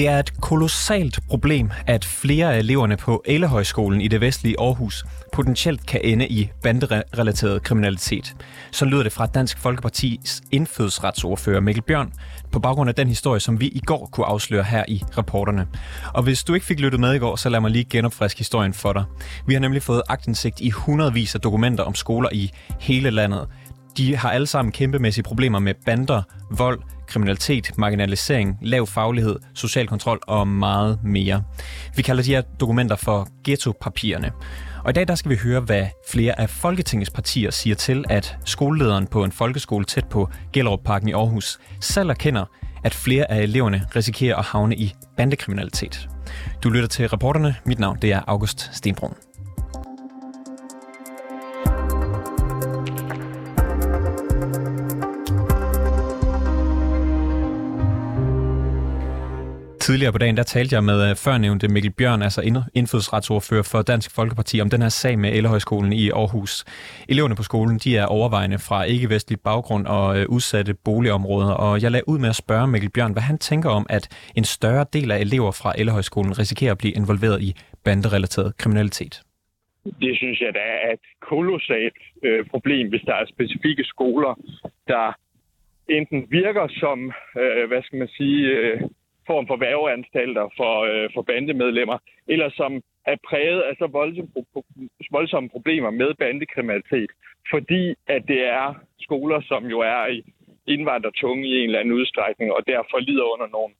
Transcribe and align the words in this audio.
Det 0.00 0.08
er 0.08 0.18
et 0.18 0.40
kolossalt 0.40 1.20
problem, 1.28 1.70
at 1.86 2.04
flere 2.04 2.54
af 2.54 2.58
eleverne 2.58 2.96
på 2.96 3.22
Ælehøjskolen 3.26 4.00
i 4.00 4.08
det 4.08 4.20
vestlige 4.20 4.56
Aarhus 4.58 5.04
potentielt 5.32 5.86
kan 5.86 6.00
ende 6.04 6.28
i 6.28 6.50
banderelateret 6.62 7.62
kriminalitet. 7.62 8.36
Så 8.70 8.84
lyder 8.84 9.02
det 9.02 9.12
fra 9.12 9.26
Dansk 9.26 9.58
Folkepartis 9.58 10.42
indfødsretsordfører 10.50 11.60
Mikkel 11.60 11.82
Bjørn, 11.82 12.12
på 12.52 12.60
baggrund 12.60 12.88
af 12.88 12.94
den 12.94 13.08
historie, 13.08 13.40
som 13.40 13.60
vi 13.60 13.68
i 13.68 13.80
går 13.86 14.08
kunne 14.12 14.26
afsløre 14.26 14.64
her 14.64 14.84
i 14.88 15.02
rapporterne. 15.18 15.66
Og 16.14 16.22
hvis 16.22 16.44
du 16.44 16.54
ikke 16.54 16.66
fik 16.66 16.80
lyttet 16.80 17.00
med 17.00 17.14
i 17.14 17.18
går, 17.18 17.36
så 17.36 17.48
lad 17.48 17.60
mig 17.60 17.70
lige 17.70 17.84
genopfriske 17.84 18.38
historien 18.38 18.74
for 18.74 18.92
dig. 18.92 19.04
Vi 19.46 19.52
har 19.52 19.60
nemlig 19.60 19.82
fået 19.82 20.02
agtindsigt 20.08 20.60
i 20.60 20.70
hundredvis 20.70 21.34
af 21.34 21.40
dokumenter 21.40 21.84
om 21.84 21.94
skoler 21.94 22.28
i 22.32 22.50
hele 22.80 23.10
landet. 23.10 23.48
De 23.96 24.16
har 24.16 24.30
alle 24.30 24.46
sammen 24.46 24.72
kæmpemæssige 24.72 25.24
problemer 25.24 25.58
med 25.58 25.74
bander, 25.86 26.22
vold, 26.50 26.80
kriminalitet, 27.10 27.78
marginalisering, 27.78 28.58
lav 28.62 28.86
faglighed, 28.86 29.36
social 29.54 29.86
kontrol 29.86 30.20
og 30.26 30.48
meget 30.48 30.98
mere. 31.04 31.42
Vi 31.96 32.02
kalder 32.02 32.22
de 32.22 32.34
her 32.34 32.40
dokumenter 32.40 32.96
for 32.96 33.28
ghettopapirerne. 33.44 34.30
Og 34.84 34.90
i 34.90 34.92
dag 34.92 35.08
der 35.08 35.14
skal 35.14 35.30
vi 35.30 35.36
høre, 35.36 35.60
hvad 35.60 35.86
flere 36.08 36.40
af 36.40 36.50
Folketingets 36.50 37.10
partier 37.10 37.50
siger 37.50 37.76
til, 37.76 38.04
at 38.08 38.36
skolelederen 38.44 39.06
på 39.06 39.24
en 39.24 39.32
folkeskole 39.32 39.84
tæt 39.84 40.08
på 40.08 40.28
Gellerup 40.52 40.80
Parken 40.84 41.08
i 41.08 41.12
Aarhus 41.12 41.58
selv 41.80 42.10
erkender, 42.10 42.44
at 42.84 42.94
flere 42.94 43.30
af 43.30 43.42
eleverne 43.42 43.86
risikerer 43.96 44.36
at 44.36 44.44
havne 44.44 44.76
i 44.76 44.94
bandekriminalitet. 45.16 46.08
Du 46.62 46.70
lytter 46.70 46.88
til 46.88 47.08
reporterne. 47.08 47.54
Mit 47.66 47.78
navn 47.78 47.98
det 48.02 48.12
er 48.12 48.20
August 48.26 48.70
Stenbrun. 48.72 49.29
Tidligere 59.90 60.12
på 60.12 60.18
dagen, 60.18 60.36
der 60.36 60.42
talte 60.42 60.74
jeg 60.74 60.84
med 60.84 60.98
øh, 61.08 61.16
førnævnte 61.24 61.68
Mikkel 61.74 61.92
Bjørn, 61.98 62.22
altså 62.22 62.40
indfødsretsordfører 62.74 63.66
for 63.72 63.82
Dansk 63.82 64.08
Folkeparti, 64.18 64.60
om 64.60 64.70
den 64.70 64.82
her 64.82 64.88
sag 64.88 65.18
med 65.18 65.30
Ellehøjskolen 65.36 65.92
i 65.92 66.04
Aarhus. 66.10 66.52
Eleverne 67.08 67.36
på 67.36 67.42
skolen, 67.42 67.76
de 67.84 67.96
er 67.96 68.06
overvejende 68.06 68.58
fra 68.68 68.78
ikke-vestlig 68.84 69.38
baggrund 69.48 69.84
og 69.86 70.06
øh, 70.18 70.24
udsatte 70.28 70.74
boligområder, 70.84 71.52
og 71.64 71.82
jeg 71.82 71.90
lagde 71.90 72.08
ud 72.08 72.18
med 72.18 72.28
at 72.28 72.40
spørge 72.44 72.66
Mikkel 72.72 72.90
Bjørn, 72.94 73.12
hvad 73.12 73.22
han 73.22 73.38
tænker 73.38 73.70
om, 73.70 73.86
at 73.96 74.04
en 74.36 74.44
større 74.44 74.86
del 74.92 75.10
af 75.10 75.18
elever 75.26 75.52
fra 75.60 75.70
Ellehøjskolen 75.78 76.38
risikerer 76.38 76.72
at 76.72 76.78
blive 76.78 76.94
involveret 77.00 77.42
i 77.48 77.50
banderelateret 77.84 78.56
kriminalitet. 78.56 79.14
Det 80.04 80.12
synes 80.20 80.40
jeg, 80.40 80.52
der 80.54 80.66
er 80.86 80.92
et 80.92 81.06
kolossalt 81.30 81.98
øh, 82.26 82.46
problem, 82.52 82.88
hvis 82.88 83.04
der 83.06 83.14
er 83.14 83.24
specifikke 83.34 83.84
skoler, 83.84 84.32
der 84.88 85.06
enten 85.88 86.20
virker 86.30 86.66
som, 86.82 86.98
øh, 87.42 87.68
hvad 87.68 87.82
skal 87.82 87.98
man 87.98 88.08
sige, 88.18 88.40
øh, 88.46 88.80
form 89.26 89.46
for 89.46 89.56
værveanstalter 89.56 90.46
for, 90.58 90.74
øh, 90.90 91.06
for 91.14 91.22
bandemedlemmer, 91.22 91.98
eller 92.28 92.48
som 92.60 92.72
er 93.12 93.16
præget 93.28 93.62
af 93.68 93.74
så 93.78 93.86
voldsomme, 93.86 94.30
voldsomme 95.10 95.48
problemer 95.56 95.90
med 95.90 96.10
bandekriminalitet, 96.22 97.10
fordi 97.52 97.82
at 98.14 98.22
det 98.32 98.40
er 98.60 98.68
skoler, 99.06 99.40
som 99.50 99.62
jo 99.74 99.78
er 99.80 100.06
i 100.16 100.18
indvandrertunge 100.74 101.42
i 101.48 101.54
en 101.58 101.66
eller 101.68 101.80
anden 101.80 101.98
udstrækning, 102.00 102.48
og 102.56 102.62
derfor 102.72 102.98
lider 103.08 103.26
under 103.34 103.48
nogle, 103.56 103.72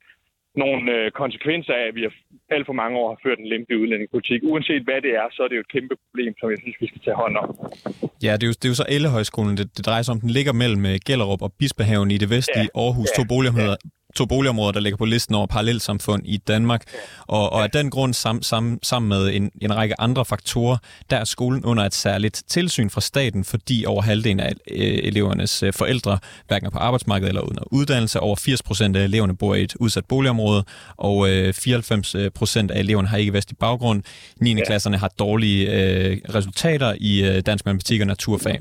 nogle 0.63 0.85
øh, 0.97 1.11
konsekvenser 1.23 1.75
af, 1.81 1.85
at 1.89 1.95
vi 1.95 2.03
har 2.07 2.15
alt 2.55 2.67
for 2.67 2.77
mange 2.83 2.99
år 3.01 3.09
har 3.13 3.19
ført 3.25 3.39
en 3.39 3.49
lempelig 3.55 3.77
udlændingepolitik. 3.83 4.41
Uanset 4.51 4.83
hvad 4.89 5.01
det 5.07 5.13
er, 5.23 5.27
så 5.33 5.41
er 5.45 5.49
det 5.49 5.57
jo 5.57 5.65
et 5.67 5.73
kæmpe 5.77 5.95
problem, 6.05 6.33
som 6.41 6.51
jeg 6.53 6.59
synes, 6.63 6.77
vi 6.81 6.87
skal 6.91 7.01
tage 7.07 7.17
hånd 7.23 7.37
om. 7.43 7.49
Ja, 8.27 8.33
det 8.39 8.45
er 8.47 8.51
jo, 8.53 8.57
det 8.61 8.67
er 8.69 8.73
jo 8.75 8.79
så 8.83 8.87
Ellehøjskolen, 8.97 9.57
det, 9.61 9.67
det 9.77 9.83
drejer 9.89 10.03
sig 10.03 10.13
om. 10.15 10.21
Den 10.21 10.33
ligger 10.39 10.53
mellem 10.63 10.83
øh, 10.91 10.97
Gellerup 11.07 11.43
og 11.47 11.53
Bispehaven 11.59 12.11
i 12.17 12.19
det 12.23 12.31
vestlige 12.37 12.71
ja, 12.75 12.81
Aarhus. 12.83 13.09
Ja, 13.11 13.17
to 13.19 13.23
boligområder, 13.33 13.77
ja 13.85 14.00
to 14.17 14.27
boligområder, 14.27 14.73
der 14.73 14.81
ligger 14.81 14.97
på 14.97 15.05
listen 15.05 15.35
over 15.35 15.47
parallelsamfund 15.47 16.23
i 16.27 16.37
Danmark. 16.37 16.83
Og, 17.27 17.53
og 17.53 17.63
af 17.63 17.71
den 17.71 17.91
grund, 17.91 18.15
sam, 18.15 18.43
sam, 18.43 18.79
sammen 18.83 19.09
med 19.09 19.35
en, 19.35 19.51
en 19.61 19.77
række 19.77 20.01
andre 20.01 20.25
faktorer, 20.25 20.77
der 21.11 21.17
er 21.17 21.25
skolen 21.25 21.65
under 21.65 21.85
et 21.85 21.95
særligt 21.95 22.43
tilsyn 22.49 22.91
fra 22.91 23.01
staten, 23.01 23.45
fordi 23.45 23.85
over 23.85 24.03
halvdelen 24.03 24.41
af 24.41 24.53
øh, 24.71 24.99
elevernes 25.03 25.63
øh, 25.63 25.73
forældre 25.73 26.19
hverken 26.49 26.67
er 26.67 26.71
på 26.71 26.79
arbejdsmarkedet 26.79 27.29
eller 27.29 27.41
under 27.43 27.63
uddannelse. 27.73 28.21
Over 28.21 28.37
80 28.37 28.63
procent 28.63 28.97
af 28.97 29.05
eleverne 29.05 29.37
bor 29.37 29.55
i 29.55 29.63
et 29.63 29.75
udsat 29.77 30.05
boligområde, 30.05 30.65
og 30.97 31.31
øh, 31.31 31.55
94 31.55 32.17
procent 32.35 32.71
af 32.71 32.81
eleverne 32.81 33.09
har 33.09 33.17
ikke 33.17 33.33
vestlig 33.33 33.59
baggrund. 33.59 34.03
9. 34.41 34.55
Ja. 34.55 34.65
klasserne 34.67 34.97
har 34.97 35.09
dårlige 35.19 35.71
øh, 35.73 36.19
resultater 36.35 36.95
i 37.01 37.29
øh, 37.29 37.41
dansk 37.41 37.67
matematik 37.67 38.01
og 38.01 38.07
naturfag. 38.07 38.61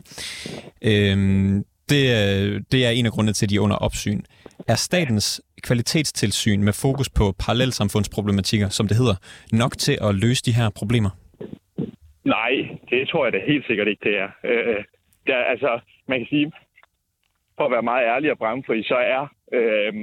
Øh, 0.81 1.61
det, 1.89 2.71
det 2.71 2.85
er 2.85 2.89
en 2.89 3.05
af 3.05 3.11
grundene 3.11 3.33
til, 3.33 3.45
at 3.45 3.49
de 3.49 3.55
er 3.55 3.59
under 3.59 3.75
opsyn. 3.75 4.21
Er 4.73 4.75
statens 4.75 5.41
kvalitetstilsyn 5.63 6.61
med 6.63 6.73
fokus 6.85 7.09
på 7.09 7.25
parallelsamfundsproblematikker, 7.45 8.69
som 8.69 8.87
det 8.87 8.97
hedder, 8.97 9.17
nok 9.61 9.73
til 9.85 9.95
at 10.07 10.15
løse 10.23 10.43
de 10.47 10.57
her 10.59 10.69
problemer? 10.79 11.11
Nej, 12.23 12.51
det 12.89 13.07
tror 13.09 13.25
jeg 13.25 13.33
da 13.33 13.39
helt 13.51 13.65
sikkert 13.67 13.87
ikke, 13.87 14.03
det 14.09 14.15
er. 14.23 14.29
Øh, 14.43 14.83
der, 15.27 15.37
altså, 15.53 15.79
man 16.07 16.19
kan 16.19 16.27
sige, 16.27 16.51
for 17.57 17.65
at 17.65 17.71
være 17.71 17.89
meget 17.91 18.05
ærlig 18.13 18.31
og 18.31 18.37
bramfri, 18.37 18.83
så 18.83 18.95
er 18.95 19.21
øh, 19.57 19.93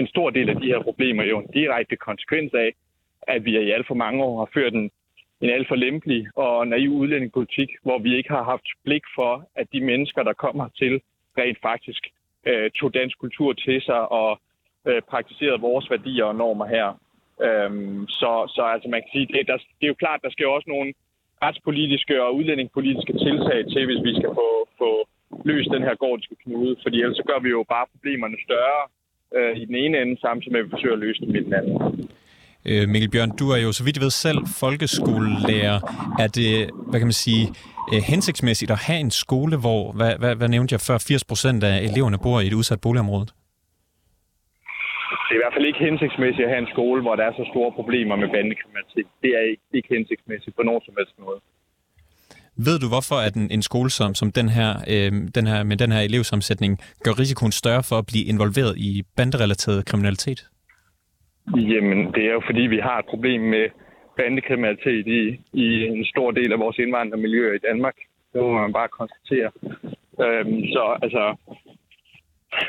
en 0.00 0.06
stor 0.06 0.30
del 0.30 0.48
af 0.48 0.56
de 0.56 0.66
her 0.66 0.82
problemer 0.82 1.24
jo 1.24 1.38
en 1.38 1.50
direkte 1.54 1.96
konsekvens 1.96 2.54
af, 2.54 2.70
at 3.22 3.44
vi 3.44 3.50
i 3.50 3.70
alt 3.70 3.86
for 3.86 3.94
mange 3.94 4.24
år 4.24 4.38
har 4.38 4.50
ført 4.54 4.74
en, 4.74 4.90
en 5.40 5.50
alt 5.50 5.68
for 5.68 5.74
lempelig 5.74 6.26
og 6.36 6.68
naiv 6.68 6.90
udlændingepolitik, 6.90 7.70
hvor 7.82 7.98
vi 7.98 8.16
ikke 8.16 8.30
har 8.30 8.42
haft 8.42 8.68
blik 8.84 9.02
for, 9.14 9.48
at 9.54 9.66
de 9.72 9.80
mennesker, 9.80 10.22
der 10.22 10.32
kommer 10.32 10.68
til, 10.80 11.00
rent 11.38 11.58
faktisk 11.62 12.04
øh, 12.46 12.70
tog 12.70 12.94
dansk 12.94 13.18
kultur 13.18 13.52
til 13.52 13.82
sig 13.82 14.12
og 14.12 14.40
øh, 14.88 15.02
praktiserede 15.10 15.60
vores 15.60 15.90
værdier 15.90 16.24
og 16.24 16.36
normer 16.36 16.66
her. 16.66 16.88
Øhm, 17.46 18.08
så, 18.08 18.30
så 18.54 18.62
altså 18.74 18.88
man 18.88 19.00
kan 19.02 19.10
sige, 19.12 19.26
det, 19.26 19.46
der, 19.46 19.56
det 19.56 19.84
er 19.86 19.94
jo 19.94 20.02
klart, 20.04 20.20
der 20.22 20.30
skal 20.30 20.44
jo 20.44 20.54
også 20.54 20.70
nogle 20.70 20.94
retspolitiske 21.42 22.22
og 22.24 22.36
udlændingepolitiske 22.36 23.12
tiltag 23.12 23.60
til, 23.72 23.82
hvis 23.86 24.02
vi 24.08 24.12
skal 24.18 24.30
få, 24.40 24.48
få 24.78 24.90
løst 25.44 25.70
den 25.76 25.82
her 25.82 25.94
gordiske 25.94 26.36
knude. 26.44 26.76
Fordi 26.82 26.96
ellers 27.00 27.16
så 27.16 27.24
gør 27.30 27.38
vi 27.44 27.48
jo 27.48 27.64
bare 27.74 27.86
problemerne 27.94 28.36
større 28.46 28.82
øh, 29.36 29.56
i 29.62 29.64
den 29.64 29.74
ene 29.74 30.02
ende, 30.02 30.20
samtidig 30.20 30.52
med 30.52 30.60
at 30.60 30.66
vi 30.66 30.70
forsøger 30.70 30.96
at 30.96 31.04
løse 31.06 31.20
dem 31.20 31.34
i 31.34 31.44
den 31.46 31.54
anden. 31.54 31.76
Øh, 32.70 32.88
Mikkel 32.88 33.10
Bjørn, 33.10 33.30
du 33.40 33.46
er 33.50 33.56
jo, 33.56 33.72
så 33.72 33.84
vidt 33.84 33.96
jeg 33.96 34.02
ved, 34.02 34.10
selv 34.10 34.40
folkeskolelærer. 34.62 35.78
Er 36.24 36.28
det, 36.38 36.70
hvad 36.88 37.00
kan 37.00 37.08
man 37.10 37.20
sige, 37.26 37.44
øh, 37.92 38.00
hensigtsmæssigt 38.12 38.70
at 38.70 38.80
have 38.88 39.00
en 39.06 39.10
skole, 39.10 39.56
hvor, 39.64 39.92
hvad, 39.98 40.12
hvad, 40.20 40.34
hvad 40.36 40.48
nævnte 40.48 40.72
jeg 40.72 40.80
før, 40.80 40.98
80 40.98 41.24
procent 41.24 41.64
af 41.64 41.76
eleverne 41.88 42.18
bor 42.18 42.40
i 42.40 42.46
et 42.46 42.52
udsat 42.60 42.80
boligområde? 42.80 43.26
Det 45.26 45.32
er 45.34 45.38
i 45.40 45.44
hvert 45.44 45.56
fald 45.56 45.66
ikke 45.70 45.82
hensigtsmæssigt 45.88 46.44
at 46.46 46.52
have 46.54 46.62
en 46.66 46.72
skole, 46.74 47.00
hvor 47.02 47.14
der 47.16 47.24
er 47.28 47.32
så 47.40 47.44
store 47.52 47.72
problemer 47.78 48.16
med 48.22 48.28
bandekriminalitet. 48.34 49.08
Det 49.22 49.30
er 49.38 49.44
ikke, 49.50 49.62
ikke 49.78 49.88
hensigtsmæssigt 49.96 50.56
på 50.56 50.62
nogen 50.68 50.82
som 50.86 50.94
helst 50.98 51.14
måde. 51.26 51.40
Ved 52.56 52.78
du, 52.78 52.88
hvorfor 52.88 53.14
at 53.26 53.34
en, 53.34 53.50
en 53.50 53.62
skole 53.62 53.90
som, 53.90 54.14
som 54.14 54.32
den, 54.32 54.48
her, 54.48 54.70
øh, 54.88 55.12
den 55.34 55.46
her, 55.46 55.62
med 55.62 55.76
den 55.76 55.92
her 55.92 56.00
elevsammensætning 56.00 56.72
gør 57.04 57.18
risikoen 57.18 57.52
større 57.52 57.82
for 57.82 57.96
at 57.98 58.06
blive 58.06 58.24
involveret 58.24 58.74
i 58.78 59.02
banderelateret 59.16 59.86
kriminalitet? 59.86 60.40
Jamen, 61.52 62.12
det 62.14 62.24
er 62.26 62.32
jo 62.32 62.42
fordi, 62.46 62.60
vi 62.60 62.78
har 62.78 62.98
et 62.98 63.10
problem 63.12 63.40
med 63.40 63.64
bandekriminalitet 64.16 65.06
i, 65.06 65.22
i 65.64 65.66
en 65.86 66.04
stor 66.04 66.30
del 66.30 66.52
af 66.52 66.58
vores 66.58 66.78
indvandrermiljøer 66.78 67.54
i 67.54 67.64
Danmark. 67.68 67.96
Det 68.32 68.40
må 68.42 68.52
man 68.52 68.72
bare 68.72 68.88
konstatere. 68.88 69.50
Øhm, 70.24 70.60
så 70.74 70.98
altså, 71.02 71.24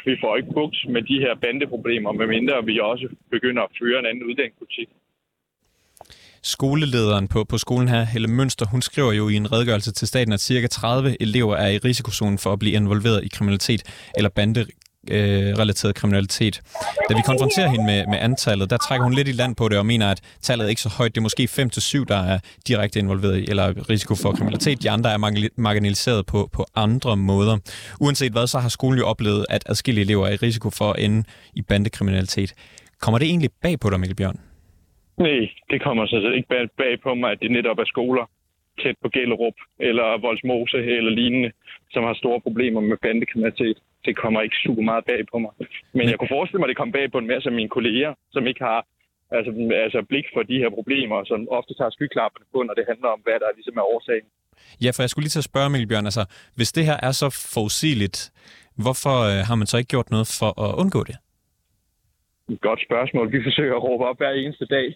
vi 0.05 0.13
får 0.21 0.37
ikke 0.37 0.53
buks 0.53 0.79
med 0.89 1.01
de 1.01 1.17
her 1.23 1.35
bandeproblemer, 1.43 2.11
medmindre 2.11 2.65
vi 2.65 2.79
også 2.79 3.07
begynder 3.31 3.63
at 3.63 3.71
føre 3.79 3.99
en 3.99 4.05
anden 4.05 4.23
uddannelsespolitik. 4.23 4.89
Skolelederen 6.43 7.27
på, 7.27 7.43
på 7.43 7.57
skolen 7.57 7.87
her, 7.87 8.03
Helle 8.13 8.27
Mønster, 8.27 8.65
hun 8.71 8.81
skriver 8.81 9.13
jo 9.13 9.29
i 9.29 9.35
en 9.35 9.51
redegørelse 9.51 9.91
til 9.93 10.07
staten, 10.07 10.33
at 10.33 10.39
cirka 10.39 10.67
30 10.67 11.21
elever 11.21 11.55
er 11.55 11.67
i 11.67 11.77
risikozonen 11.77 12.37
for 12.37 12.53
at 12.53 12.59
blive 12.59 12.75
involveret 12.75 13.23
i 13.23 13.29
kriminalitet 13.35 14.09
eller 14.17 14.29
bande, 14.29 14.65
øh, 15.11 15.57
relateret 15.61 15.95
kriminalitet. 15.95 16.61
Da 17.09 17.15
vi 17.15 17.21
konfronterer 17.25 17.69
hende 17.69 17.85
med, 17.85 18.07
med 18.07 18.17
antallet, 18.21 18.69
der 18.69 18.77
trækker 18.77 19.03
hun 19.03 19.13
lidt 19.13 19.27
i 19.27 19.31
land 19.31 19.55
på 19.55 19.69
det 19.69 19.77
og 19.77 19.85
mener, 19.85 20.07
at 20.11 20.21
tallet 20.41 20.65
er 20.65 20.69
ikke 20.69 20.81
så 20.81 20.93
højt. 20.97 21.15
Det 21.15 21.17
er 21.17 21.27
måske 21.29 21.43
5-7, 21.43 22.05
der 22.07 22.21
er 22.33 22.39
direkte 22.67 22.99
involveret 22.99 23.37
i, 23.39 23.45
eller 23.49 23.89
risiko 23.89 24.15
for 24.15 24.31
kriminalitet. 24.31 24.83
De 24.83 24.89
andre 24.89 25.09
er 25.13 25.17
marginaliseret 25.57 26.25
på, 26.25 26.49
på 26.53 26.65
andre 26.75 27.17
måder. 27.17 27.55
Uanset 28.01 28.31
hvad, 28.31 28.47
så 28.47 28.59
har 28.59 28.69
skolen 28.69 28.99
jo 28.99 29.05
oplevet, 29.07 29.45
at 29.49 29.63
adskillige 29.65 30.05
elever 30.05 30.27
er 30.27 30.31
i 30.31 30.35
risiko 30.35 30.69
for 30.69 30.91
at 30.91 31.03
ende 31.05 31.23
i 31.53 31.61
bandekriminalitet. 31.61 32.53
Kommer 33.01 33.17
det 33.19 33.25
egentlig 33.25 33.49
bag 33.61 33.79
på 33.79 33.89
dig, 33.89 33.99
Mikkel 33.99 34.15
Bjørn? 34.15 34.39
Nej, 35.17 35.39
det 35.71 35.83
kommer 35.83 36.05
så 36.05 36.31
ikke 36.37 36.47
bag, 36.47 36.69
bag 36.77 36.93
på 37.03 37.13
mig, 37.15 37.31
at 37.31 37.39
det 37.41 37.51
netop 37.51 37.77
er 37.79 37.85
skoler 37.85 38.25
tæt 38.81 38.97
på 39.03 39.09
Gellerup 39.15 39.57
eller 39.79 40.21
Voldsmose 40.25 40.77
eller 40.97 41.11
lignende, 41.21 41.51
som 41.91 42.03
har 42.03 42.13
store 42.13 42.41
problemer 42.41 42.81
med 42.81 42.97
bandekriminalitet 43.01 43.77
det 44.05 44.17
kommer 44.23 44.41
ikke 44.41 44.55
super 44.65 44.83
meget 44.91 45.05
bag 45.05 45.21
på 45.31 45.37
mig. 45.43 45.51
Men 45.97 46.09
jeg 46.09 46.17
kunne 46.19 46.35
forestille 46.37 46.59
mig, 46.59 46.67
at 46.67 46.73
det 46.73 46.81
kom 46.81 46.91
bag 46.91 47.11
på 47.11 47.17
en 47.17 47.27
masse 47.33 47.49
af 47.49 47.55
mine 47.55 47.69
kolleger, 47.69 48.13
som 48.33 48.47
ikke 48.47 48.63
har 48.63 48.79
altså, 49.37 49.51
altså 49.85 49.99
blik 50.09 50.25
for 50.33 50.43
de 50.51 50.57
her 50.63 50.69
problemer, 50.69 51.23
som 51.31 51.39
ofte 51.49 51.73
tager 51.79 51.89
skyklapperne 51.89 52.45
på, 52.53 52.63
når 52.63 52.73
det 52.73 52.85
handler 52.91 53.09
om, 53.15 53.19
hvad 53.25 53.37
der 53.43 53.49
ligesom 53.57 53.77
er 53.81 53.85
årsagen. 53.93 54.27
Ja, 54.83 54.89
for 54.95 55.01
jeg 55.03 55.09
skulle 55.09 55.23
lige 55.25 55.35
til 55.35 55.45
at 55.45 55.51
spørge, 55.51 55.69
Mikkel 55.69 55.87
Bjørn, 55.87 56.05
altså, 56.11 56.25
hvis 56.57 56.71
det 56.71 56.83
her 56.89 56.97
er 57.07 57.11
så 57.11 57.27
forudsigeligt, 57.53 58.17
hvorfor 58.83 59.15
øh, 59.29 59.39
har 59.49 59.55
man 59.61 59.67
så 59.67 59.77
ikke 59.77 59.93
gjort 59.95 60.09
noget 60.15 60.27
for 60.39 60.51
at 60.65 60.71
undgå 60.81 61.01
det? 61.09 61.17
Et 62.53 62.61
godt 62.61 62.81
spørgsmål. 62.87 63.31
Vi 63.31 63.43
forsøger 63.47 63.75
at 63.75 63.83
råbe 63.83 64.03
op 64.09 64.17
hver 64.17 64.31
eneste 64.31 64.65
dag 64.65 64.87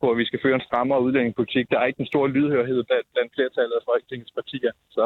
på, 0.00 0.10
at 0.10 0.18
vi 0.18 0.24
skal 0.24 0.40
føre 0.42 0.54
en 0.54 0.68
strammere 0.68 1.02
udlændingepolitik. 1.06 1.64
Der 1.70 1.78
er 1.78 1.86
ikke 1.86 2.00
en 2.00 2.12
stor 2.12 2.26
lydhørhed 2.26 2.84
blandt, 2.88 3.06
blandt 3.12 3.30
flertallet 3.36 3.74
af 3.80 3.84
Folketingets 3.90 4.32
partier. 4.38 4.72
Så 4.90 5.04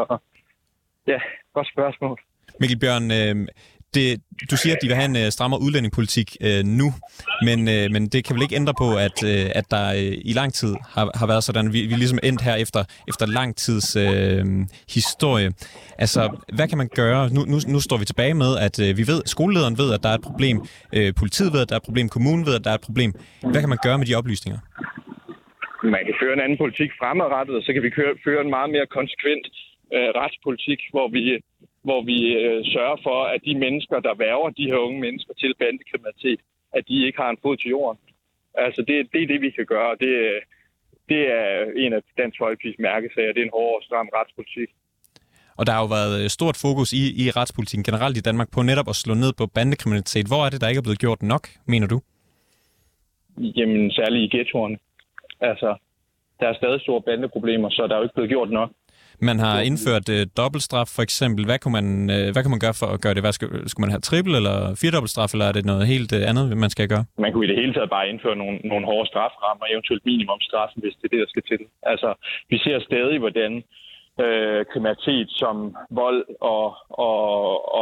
ja, 1.13 1.19
godt 1.55 1.69
spørgsmål. 1.75 2.21
Mikkel 2.61 2.79
Bjørn, 2.79 3.11
øh, 3.11 3.47
det, 3.97 4.07
du 4.51 4.57
siger, 4.57 4.75
at 4.77 4.83
de 4.83 4.87
vil 4.87 4.97
have 5.01 5.11
en 5.13 5.17
øh, 5.17 5.29
strammere 5.37 5.61
udlændingepolitik 5.67 6.29
øh, 6.49 6.63
nu, 6.81 6.89
men, 7.47 7.59
øh, 7.75 7.85
men 7.95 8.03
det 8.13 8.21
kan 8.25 8.33
vel 8.37 8.43
ikke 8.47 8.59
ændre 8.61 8.75
på, 8.83 8.89
at, 9.07 9.17
øh, 9.31 9.47
at 9.61 9.67
der 9.75 9.87
øh, 10.01 10.31
i 10.31 10.33
lang 10.41 10.51
tid 10.61 10.73
har, 10.95 11.05
har 11.21 11.27
været 11.33 11.45
sådan, 11.49 11.73
vi, 11.75 11.81
vi 11.91 11.95
er 11.97 12.03
ligesom 12.05 12.19
endt 12.29 12.41
her 12.49 12.57
efter, 12.65 12.83
efter 13.11 13.25
lang 13.39 13.51
tids 13.65 13.89
øh, 14.05 14.45
historie. 14.97 15.49
Altså, 16.05 16.23
hvad 16.57 16.67
kan 16.69 16.79
man 16.83 16.91
gøre? 17.01 17.23
Nu, 17.37 17.41
nu, 17.53 17.57
nu 17.75 17.79
står 17.81 17.99
vi 18.03 18.05
tilbage 18.05 18.35
med, 18.35 18.53
at 18.67 18.77
øh, 18.85 18.91
vi 19.01 19.05
ved, 19.13 19.21
skolelederen 19.35 19.77
ved, 19.83 19.89
at 19.97 20.01
der 20.05 20.11
er 20.13 20.19
et 20.21 20.27
problem, 20.29 20.57
øh, 20.97 21.09
politiet 21.21 21.51
ved, 21.55 21.61
at 21.65 21.69
der 21.69 21.75
er 21.77 21.83
et 21.83 21.89
problem, 21.89 22.09
kommunen 22.17 22.47
ved, 22.49 22.55
at 22.59 22.65
der 22.65 22.71
er 22.75 22.79
et 22.83 22.87
problem. 22.89 23.11
Hvad 23.53 23.61
kan 23.63 23.71
man 23.75 23.81
gøre 23.87 23.99
med 23.99 24.07
de 24.07 24.15
oplysninger? 24.21 24.61
Man 25.97 26.03
kan 26.07 26.15
føre 26.23 26.35
en 26.37 26.45
anden 26.45 26.59
politik 26.65 26.91
fremadrettet, 27.01 27.55
og 27.59 27.63
så 27.67 27.71
kan 27.75 27.83
vi 27.87 27.91
køre, 27.99 28.13
føre 28.27 28.41
en 28.47 28.51
meget 28.57 28.71
mere 28.75 28.87
konsekvent 28.99 29.47
øh, 29.97 30.09
retspolitik, 30.21 30.81
hvor 30.95 31.07
vi 31.17 31.23
hvor 31.87 32.01
vi 32.11 32.19
øh, 32.45 32.61
sørger 32.75 32.99
for, 33.07 33.19
at 33.35 33.41
de 33.49 33.55
mennesker, 33.65 33.99
der 34.07 34.15
værver 34.25 34.51
de 34.59 34.69
her 34.71 34.79
unge 34.87 35.01
mennesker 35.07 35.35
til 35.43 35.53
bandekriminalitet, 35.61 36.41
at 36.77 36.83
de 36.89 37.07
ikke 37.07 37.19
har 37.23 37.31
en 37.31 37.43
fod 37.43 37.57
til 37.57 37.71
jorden. 37.77 38.01
Altså, 38.65 38.81
det, 38.89 38.95
det 39.13 39.21
er 39.23 39.31
det, 39.33 39.41
vi 39.47 39.51
kan 39.59 39.67
gøre. 39.75 39.93
Det, 40.05 40.13
det 41.11 41.23
er 41.41 41.47
en 41.85 41.93
af 41.97 42.01
Dansk 42.21 42.37
Folkeparti's 42.43 42.81
mærkesager. 42.89 43.33
Det 43.33 43.41
er 43.43 43.49
en 43.51 43.59
hård 43.59 43.75
og 43.79 43.83
stram 43.87 44.09
retspolitik. 44.19 44.71
Og 45.59 45.67
der 45.67 45.73
har 45.73 45.83
jo 45.85 45.91
været 45.99 46.15
øh, 46.23 46.29
stort 46.39 46.57
fokus 46.65 46.89
i, 47.03 47.05
i 47.23 47.25
retspolitikken 47.39 47.85
generelt 47.89 48.17
i 48.17 48.27
Danmark 48.29 48.49
på 48.55 48.61
netop 48.63 48.89
at 48.89 49.01
slå 49.05 49.15
ned 49.15 49.33
på 49.41 49.45
bandekriminalitet. 49.57 50.27
Hvor 50.31 50.43
er 50.47 50.51
det, 50.51 50.61
der 50.61 50.69
ikke 50.69 50.83
er 50.83 50.89
blevet 50.89 51.05
gjort 51.05 51.23
nok, 51.23 51.45
mener 51.73 51.89
du? 51.95 51.99
Jamen, 53.59 53.91
særligt 53.91 54.25
i 54.27 54.37
ghettoerne. 54.37 54.79
Altså, 55.41 55.69
der 56.41 56.47
er 56.49 56.55
stadig 56.55 56.81
store 56.81 57.03
bandeproblemer, 57.03 57.71
så 57.71 57.87
der 57.87 57.95
er 57.95 57.99
jo 57.99 58.03
ikke 58.03 58.15
blevet 58.15 58.31
gjort 58.31 58.51
nok. 58.51 58.71
Man 59.21 59.39
har 59.39 59.61
indført 59.61 60.09
øh, 60.17 60.27
dobbeltstraf 60.37 60.89
for 60.97 61.03
eksempel. 61.03 61.45
Hvad 61.45 61.59
kunne, 61.59 61.77
man, 61.81 61.87
øh, 62.17 62.27
hvad 62.33 62.43
kan 62.43 62.51
man 62.55 62.65
gøre 62.67 62.77
for 62.81 62.89
at 62.95 63.01
gøre 63.05 63.15
det? 63.15 63.23
Hvad 63.23 63.33
skal, 63.33 63.49
skulle 63.71 63.85
man 63.85 63.95
have 63.95 64.07
trippel 64.09 64.35
eller 64.41 64.57
firedobbeltstraf, 64.81 65.31
eller 65.33 65.47
er 65.49 65.55
det 65.59 65.65
noget 65.73 65.87
helt 65.95 66.13
øh, 66.19 66.31
andet, 66.31 66.45
man 66.65 66.71
skal 66.71 66.89
gøre? 66.89 67.05
Man 67.25 67.33
kunne 67.33 67.47
i 67.47 67.51
det 67.53 67.61
hele 67.63 67.75
taget 67.75 67.91
bare 67.97 68.09
indføre 68.11 68.37
nogle, 68.43 68.57
nogle 68.73 68.87
hårde 68.91 69.09
straframmer, 69.13 69.65
eventuelt 69.75 70.05
minimumstraffen, 70.11 70.79
hvis 70.83 70.95
det 70.99 71.05
er 71.07 71.13
det, 71.15 71.23
der 71.25 71.31
skal 71.35 71.45
til. 71.53 71.63
Altså, 71.93 72.09
vi 72.51 72.57
ser 72.65 72.79
stadig, 72.89 73.19
hvordan 73.25 73.53
øh, 74.25 74.61
kriminalitet 74.73 75.29
som 75.43 75.57
vold 75.91 76.23
og, 76.55 76.67
og, 77.09 77.21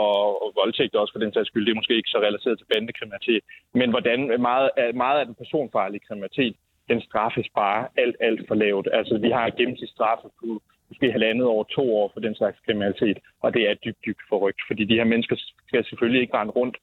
og, 0.01 0.43
og 0.43 0.49
voldtægt 0.61 0.95
også 0.95 1.13
for 1.13 1.23
den 1.25 1.33
sags 1.33 1.49
skyld, 1.49 1.65
det 1.67 1.73
er 1.73 1.81
måske 1.81 1.97
ikke 1.97 2.15
så 2.15 2.19
relateret 2.27 2.59
til 2.59 2.71
bandekriminalitet, 2.73 3.43
men 3.81 3.91
hvordan 3.91 4.19
meget, 4.49 4.71
meget 4.95 5.19
af 5.21 5.27
den 5.27 5.35
personfarlige 5.43 6.07
kriminalitet, 6.09 6.55
den 6.89 7.01
straffes 7.09 7.49
bare 7.55 7.81
alt, 8.03 8.17
alt 8.21 8.43
for 8.49 8.55
lavt. 8.55 8.89
Altså, 8.93 9.19
vi 9.19 9.31
har 9.31 9.57
gennemsnitsstraffe 9.59 10.29
på 10.41 10.49
måske 10.89 11.13
halvandet 11.13 11.47
år, 11.47 11.63
to 11.77 11.85
år 12.01 12.11
for 12.13 12.21
den 12.21 12.35
slags 12.35 12.59
kriminalitet. 12.67 13.19
Og 13.43 13.55
det 13.55 13.63
er 13.71 13.75
dybt, 13.75 14.01
dybt 14.07 14.23
forrygt, 14.29 14.61
fordi 14.69 14.85
de 14.85 14.95
her 14.95 15.05
mennesker 15.05 15.37
skal 15.69 15.85
selvfølgelig 15.85 16.21
ikke 16.23 16.37
rende 16.39 16.53
rundt 16.53 16.77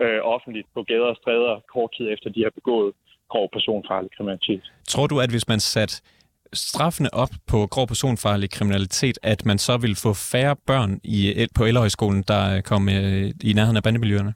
øh, 0.00 0.20
offentligt 0.34 0.68
på 0.74 0.82
gader 0.82 1.10
og 1.14 1.16
stræder 1.16 1.54
kort 1.74 1.90
tid 1.96 2.06
efter, 2.14 2.30
de 2.30 2.42
har 2.42 2.50
begået 2.60 2.92
grov 3.28 3.48
personfarlig 3.52 4.10
kriminalitet. 4.16 4.62
Tror 4.88 5.06
du, 5.06 5.20
at 5.20 5.30
hvis 5.30 5.48
man 5.48 5.60
sat 5.60 6.02
straffene 6.52 7.14
op 7.14 7.32
på 7.46 7.66
grov 7.66 7.86
personfarlig 7.86 8.50
kriminalitet, 8.50 9.18
at 9.22 9.46
man 9.46 9.58
så 9.58 9.74
vil 9.84 9.94
få 10.04 10.12
færre 10.32 10.56
børn 10.66 11.00
i, 11.04 11.46
på 11.56 11.64
Ellerhøjskolen, 11.64 12.22
der 12.32 12.60
kom 12.60 12.88
øh, 12.88 13.24
i 13.48 13.52
nærheden 13.52 13.76
af 13.76 13.82
bandemiljøerne? 13.82 14.34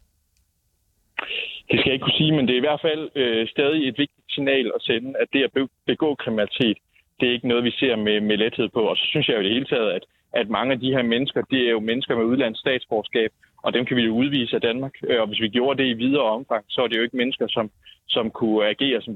Det 1.68 1.76
skal 1.80 1.88
jeg 1.88 1.94
ikke 1.94 2.06
kunne 2.08 2.20
sige, 2.22 2.32
men 2.36 2.46
det 2.46 2.54
er 2.54 2.62
i 2.62 2.68
hvert 2.68 2.84
fald 2.88 3.02
øh, 3.20 3.48
stadig 3.48 3.88
et 3.88 3.98
vigtigt 3.98 4.28
signal 4.36 4.66
at 4.76 4.82
sende, 4.88 5.08
at 5.22 5.28
det 5.32 5.42
at 5.44 5.52
begå 5.86 6.14
kriminalitet, 6.14 6.78
det 7.20 7.28
er 7.28 7.32
ikke 7.32 7.48
noget, 7.48 7.64
vi 7.64 7.70
ser 7.70 7.96
med, 7.96 8.20
med 8.20 8.36
lethed 8.36 8.68
på. 8.68 8.80
Og 8.80 8.96
så 8.96 9.04
synes 9.06 9.28
jeg 9.28 9.34
jo 9.36 9.40
i 9.40 9.44
det 9.44 9.52
hele 9.52 9.66
taget, 9.66 9.90
at, 9.90 10.04
at 10.32 10.48
mange 10.48 10.72
af 10.72 10.80
de 10.80 10.90
her 10.90 11.02
mennesker, 11.02 11.42
det 11.50 11.66
er 11.66 11.70
jo 11.70 11.80
mennesker 11.80 12.16
med 12.16 12.24
udlands 12.24 12.58
statsborgerskab, 12.58 13.30
og 13.62 13.72
dem 13.72 13.84
kan 13.84 13.96
vi 13.96 14.02
jo 14.02 14.14
udvise 14.14 14.56
af 14.56 14.60
Danmark. 14.62 14.94
Øh, 15.08 15.20
og 15.20 15.26
hvis 15.26 15.40
vi 15.40 15.48
gjorde 15.48 15.82
det 15.82 15.88
i 15.88 15.92
videre 16.04 16.22
omfang, 16.22 16.64
så 16.68 16.82
er 16.82 16.86
det 16.86 16.96
jo 16.96 17.02
ikke 17.02 17.16
mennesker, 17.16 17.46
som, 17.48 17.70
som 18.08 18.30
kunne 18.30 18.66
agere 18.66 19.02
som 19.02 19.14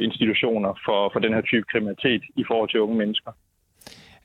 institutioner 0.00 0.72
for, 0.84 1.10
for 1.12 1.20
den 1.20 1.34
her 1.34 1.40
type 1.40 1.66
kriminalitet 1.72 2.22
i 2.36 2.44
forhold 2.48 2.70
til 2.70 2.80
unge 2.80 2.96
mennesker. 2.96 3.32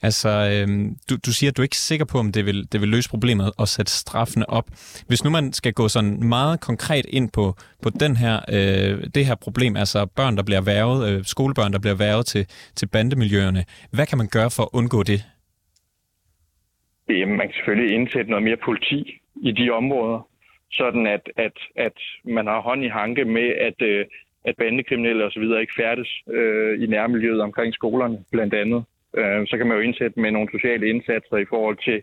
Altså, 0.02 0.30
øhm, 0.30 0.96
du, 1.10 1.16
du 1.26 1.32
siger, 1.34 1.52
at 1.52 1.58
du 1.58 1.62
er 1.62 1.64
ikke 1.64 1.78
sikker 1.78 2.06
på, 2.06 2.18
om 2.18 2.32
det 2.32 2.46
vil, 2.46 2.72
det 2.72 2.82
vil 2.82 2.90
løse 2.90 3.10
problemet 3.10 3.52
at 3.60 3.68
sætte 3.68 3.92
straffene 3.92 4.50
op. 4.50 4.68
Hvis 5.08 5.24
nu 5.24 5.30
man 5.30 5.54
skal 5.54 5.74
gå 5.74 5.88
sådan 5.88 6.28
meget 6.28 6.62
konkret 6.62 7.06
ind 7.10 7.30
på, 7.32 7.54
på 7.84 7.90
den 7.90 8.16
her, 8.16 8.36
øh, 8.56 9.04
det 9.16 9.26
her 9.26 9.36
problem, 9.36 9.76
altså 9.76 10.06
børn, 10.06 10.38
der 10.38 10.44
bliver 10.44 10.62
værvet, 10.62 11.00
øh, 11.10 11.24
skolebørn, 11.24 11.74
der 11.74 11.80
bliver 11.80 11.96
værvet 11.96 12.26
til, 12.26 12.46
til 12.76 12.88
bandemiljøerne, 12.88 13.66
hvad 13.94 14.06
kan 14.06 14.18
man 14.18 14.28
gøre 14.28 14.52
for 14.56 14.64
at 14.64 14.70
undgå 14.74 15.04
det? 15.04 15.20
Jamen, 17.10 17.38
man 17.38 17.48
kan 17.48 17.56
selvfølgelig 17.56 17.96
indsætte 17.96 18.30
noget 18.30 18.44
mere 18.44 18.58
politi 18.66 19.22
i 19.42 19.52
de 19.52 19.70
områder, 19.70 20.28
sådan 20.72 21.08
at, 21.08 21.30
at, 21.38 21.58
at 21.76 21.98
man 22.26 22.48
har 22.48 22.62
hånd 22.62 22.84
i 22.84 22.88
hanke 22.88 23.26
med, 23.26 23.48
at, 23.68 23.82
øh, 23.82 24.06
at 24.46 24.56
bandekriminelle 24.58 25.26
osv. 25.26 25.44
ikke 25.62 25.74
færdes 25.78 26.10
øh, 26.32 26.84
i 26.84 26.86
nærmiljøet 26.88 27.42
omkring 27.42 27.74
skolerne, 27.74 28.18
blandt 28.32 28.54
andet. 28.54 28.84
Øh, 29.20 29.48
så 29.48 29.58
kan 29.58 29.68
man 29.68 29.78
jo 29.78 29.84
indsætte 29.84 30.20
med 30.20 30.32
nogle 30.32 30.50
sociale 30.52 30.90
indsatser 30.90 31.38
i 31.38 31.52
forhold 31.54 31.78
til 31.88 32.02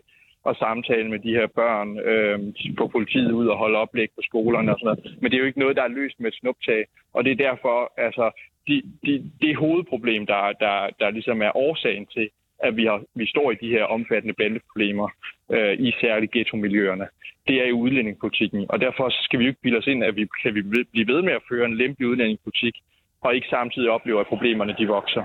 at 0.49 0.57
samtale 0.57 1.09
med 1.09 1.19
de 1.19 1.35
her 1.37 1.47
børn, 1.47 1.89
øh, 2.11 2.39
få 2.77 2.87
politiet 2.87 3.31
ud 3.31 3.47
og 3.47 3.57
holde 3.57 3.77
oplæg 3.77 4.09
på 4.15 4.21
skolerne 4.21 4.71
og 4.71 4.79
sådan 4.79 4.85
noget. 4.85 5.21
Men 5.21 5.31
det 5.31 5.37
er 5.37 5.41
jo 5.41 5.49
ikke 5.49 5.59
noget, 5.59 5.75
der 5.75 5.83
er 5.83 5.97
løst 5.99 6.19
med 6.19 6.31
et 6.31 6.39
snuptag. 6.39 6.85
Og 7.13 7.23
det 7.23 7.31
er 7.31 7.45
derfor, 7.47 7.93
altså, 7.97 8.25
de, 8.67 8.81
de, 9.05 9.31
det 9.41 9.55
hovedproblem, 9.55 10.25
der, 10.25 10.51
der, 10.59 10.89
der 10.99 11.09
ligesom 11.09 11.41
er 11.41 11.57
årsagen 11.57 12.05
til, 12.05 12.29
at 12.59 12.77
vi, 12.77 12.85
har, 12.85 13.03
vi 13.15 13.25
står 13.25 13.51
i 13.51 13.55
de 13.61 13.69
her 13.69 13.83
omfattende 13.83 14.33
bandeproblemer, 14.33 15.09
øh, 15.51 15.73
i 15.79 15.93
særligt 16.01 16.31
ghetto-miljøerne, 16.31 17.07
det 17.47 17.55
er 17.61 17.65
i 17.65 17.79
udlændingepolitikken. 17.83 18.65
Og 18.69 18.81
derfor 18.81 19.09
skal 19.23 19.39
vi 19.39 19.43
jo 19.43 19.49
ikke 19.49 19.61
bilde 19.61 19.77
os 19.77 19.87
ind, 19.87 20.03
at 20.03 20.15
vi 20.15 20.27
kan 20.43 20.55
vi 20.55 20.61
blive 20.91 21.07
ved 21.07 21.21
med 21.21 21.33
at 21.33 21.45
føre 21.49 21.65
en 21.65 21.77
lempelig 21.77 22.07
udlændingepolitik, 22.07 22.75
og 23.21 23.35
ikke 23.35 23.47
samtidig 23.47 23.89
opleve, 23.89 24.19
at 24.19 24.27
problemerne 24.27 24.75
de 24.79 24.87
vokser. 24.87 25.23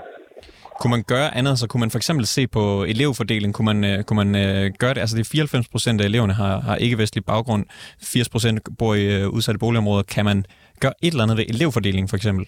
Kunne 0.80 0.90
man 0.97 1.04
gøre 1.12 1.28
andet? 1.38 1.54
Så 1.59 1.66
kunne 1.68 1.80
man 1.80 1.90
for 1.90 1.99
eksempel 1.99 2.26
se 2.26 2.42
på 2.57 2.85
elevfordelingen. 2.92 3.52
Kunne 3.57 3.68
man, 3.73 3.78
øh, 3.90 3.99
kunne 4.07 4.21
man 4.25 4.30
uh, 4.45 4.64
gøre 4.83 4.95
det? 4.95 5.00
Altså 5.04 5.16
det 5.16 5.23
er 5.25 5.30
94 5.33 5.68
procent 5.68 6.00
af 6.00 6.04
eleverne 6.04 6.35
har, 6.42 6.54
har 6.61 6.76
ikke-vestlig 6.76 7.25
baggrund. 7.25 7.64
80 8.12 8.28
procent 8.28 8.57
bor 8.78 8.95
i 8.95 9.04
uh, 9.16 9.35
udsatte 9.37 9.59
boligområder. 9.59 10.02
Kan 10.14 10.25
man 10.25 10.38
gøre 10.83 10.95
et 11.02 11.12
eller 11.12 11.25
andet 11.25 11.38
ved 11.40 11.47
elevfordelingen 11.54 12.09
for 12.09 12.16
eksempel? 12.16 12.45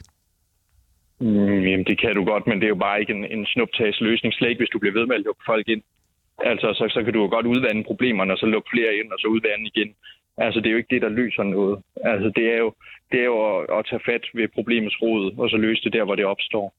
Mm, 1.21 1.63
jamen, 1.71 1.87
det 1.91 1.97
kan 2.03 2.15
du 2.19 2.25
godt, 2.33 2.45
men 2.47 2.57
det 2.59 2.67
er 2.67 2.75
jo 2.77 2.85
bare 2.87 3.01
ikke 3.01 3.13
en, 3.19 3.25
en 3.37 3.47
snuptags 3.47 4.01
løsning. 4.01 4.35
Slet 4.35 4.49
ikke, 4.49 4.63
hvis 4.63 4.75
du 4.75 4.79
bliver 4.79 4.99
ved 4.99 5.07
med 5.07 5.17
at 5.17 5.27
lukke 5.29 5.43
folk 5.47 5.69
ind. 5.69 5.83
Altså, 6.51 6.69
så, 6.79 6.85
så 6.95 7.01
kan 7.05 7.13
du 7.13 7.21
jo 7.23 7.29
godt 7.37 7.47
udvande 7.47 7.85
problemerne, 7.85 8.33
og 8.33 8.39
så 8.39 8.47
lukke 8.47 8.73
flere 8.75 8.93
ind, 9.01 9.09
og 9.13 9.19
så 9.21 9.27
udvande 9.35 9.67
igen. 9.73 9.91
Altså, 10.45 10.61
det 10.61 10.67
er 10.67 10.75
jo 10.75 10.81
ikke 10.83 10.95
det, 10.95 11.03
der 11.03 11.19
løser 11.21 11.43
noget. 11.43 11.77
Altså, 12.13 12.29
det 12.37 12.47
er 12.55 12.59
jo, 12.65 12.73
det 13.11 13.19
er 13.21 13.29
jo 13.33 13.39
at, 13.49 13.79
at 13.79 13.87
tage 13.91 14.07
fat 14.11 14.25
ved 14.35 14.49
problemets 14.49 14.97
rod, 15.03 15.23
og 15.39 15.51
så 15.51 15.57
løse 15.57 15.83
det 15.85 15.93
der, 15.93 16.05
hvor 16.05 16.15
det 16.15 16.25
opstår. 16.25 16.75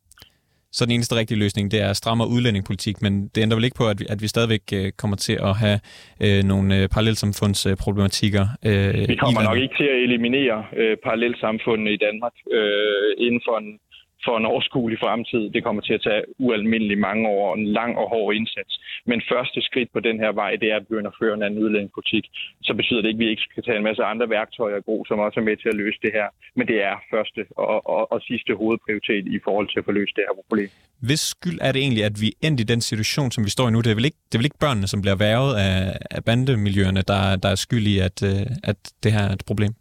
Så 0.71 0.85
den 0.85 0.93
eneste 0.93 1.15
rigtige 1.15 1.39
løsning, 1.39 1.71
det 1.71 1.81
er 1.81 1.93
strammere 1.93 2.27
udlændingepolitik, 2.27 3.01
men 3.01 3.27
det 3.35 3.41
ændrer 3.41 3.57
vel 3.57 3.65
ikke 3.65 3.79
på, 3.81 3.87
at 3.87 3.99
vi, 3.99 4.05
at 4.09 4.21
vi 4.21 4.27
stadigvæk 4.27 4.61
øh, 4.73 4.91
kommer 5.01 5.17
til 5.17 5.37
at 5.49 5.53
have 5.63 5.79
øh, 6.25 6.43
nogle 6.43 6.67
øh, 6.77 6.89
parallelsamfundsproblematikker. 6.89 8.45
Øh, 8.69 9.07
vi 9.13 9.15
kommer 9.15 9.41
nok 9.43 9.57
ikke 9.57 9.75
til 9.81 9.89
at 9.93 9.99
eliminere 10.07 10.57
øh, 10.81 10.97
parallelsamfundene 11.03 11.91
i 11.93 11.99
Danmark 12.07 12.35
øh, 12.57 13.25
inden 13.25 13.41
for 13.47 13.55
en 13.57 13.79
for 14.25 14.35
en 14.37 14.45
overskuelig 14.45 14.99
fremtid. 14.99 15.43
Det 15.55 15.63
kommer 15.63 15.81
til 15.81 15.93
at 15.93 16.03
tage 16.07 16.23
ualmindeligt 16.45 16.99
mange 16.99 17.23
år 17.27 17.43
og 17.51 17.57
en 17.59 17.67
lang 17.79 17.97
og 18.01 18.07
hård 18.09 18.35
indsats. 18.35 18.73
Men 19.05 19.21
første 19.31 19.59
skridt 19.61 19.89
på 19.93 19.99
den 19.99 20.17
her 20.23 20.31
vej, 20.31 20.51
det 20.61 20.67
er 20.71 20.75
at 20.75 20.87
begynde 20.87 21.11
at 21.11 21.19
føre 21.21 21.33
en 21.33 21.43
anden 21.43 21.63
udlændingepolitik. 21.63 22.25
Så 22.67 22.73
betyder 22.73 23.01
det 23.01 23.09
ikke, 23.09 23.21
at 23.21 23.25
vi 23.25 23.29
ikke 23.29 23.47
skal 23.49 23.63
tage 23.63 23.77
en 23.77 23.87
masse 23.89 24.03
andre 24.03 24.29
værktøjer 24.29 24.77
i 24.77 24.87
brug, 24.87 25.01
som 25.07 25.19
også 25.19 25.39
er 25.39 25.43
med 25.49 25.57
til 25.57 25.69
at 25.73 25.79
løse 25.83 25.99
det 26.05 26.11
her. 26.17 26.27
Men 26.57 26.67
det 26.67 26.77
er 26.89 26.95
første 27.13 27.41
og, 27.57 27.77
og, 27.95 28.11
og 28.13 28.21
sidste 28.21 28.51
hovedprioritet 28.61 29.23
i 29.35 29.39
forhold 29.43 29.67
til 29.69 29.79
at 29.79 29.85
få 29.85 29.91
løst 29.91 30.15
det 30.15 30.23
her 30.27 30.35
problem. 30.41 30.69
Hvis 31.07 31.19
skyld 31.19 31.59
er 31.61 31.71
det 31.71 31.81
egentlig, 31.81 32.03
at 32.03 32.15
vi 32.21 32.27
er 32.27 32.47
endt 32.47 32.59
i 32.59 32.63
den 32.63 32.81
situation, 32.81 33.31
som 33.31 33.45
vi 33.45 33.49
står 33.49 33.67
i 33.67 33.71
nu? 33.71 33.81
Det 33.81 33.91
er 33.91 33.95
vel 33.95 34.09
ikke, 34.09 34.21
det 34.27 34.35
er 34.35 34.39
vel 34.39 34.49
ikke 34.49 34.63
børnene, 34.65 34.87
som 34.87 35.01
bliver 35.01 35.15
værvet 35.15 35.53
af, 35.67 35.97
af 36.11 36.23
bandemiljøerne, 36.23 37.01
der, 37.11 37.35
der 37.43 37.49
er 37.49 37.55
skyld 37.55 37.87
i, 37.87 37.99
at, 37.99 38.17
øh, 38.23 38.45
at 38.63 38.79
det 39.03 39.11
her 39.13 39.23
er 39.29 39.33
et 39.33 39.45
problem? 39.47 39.73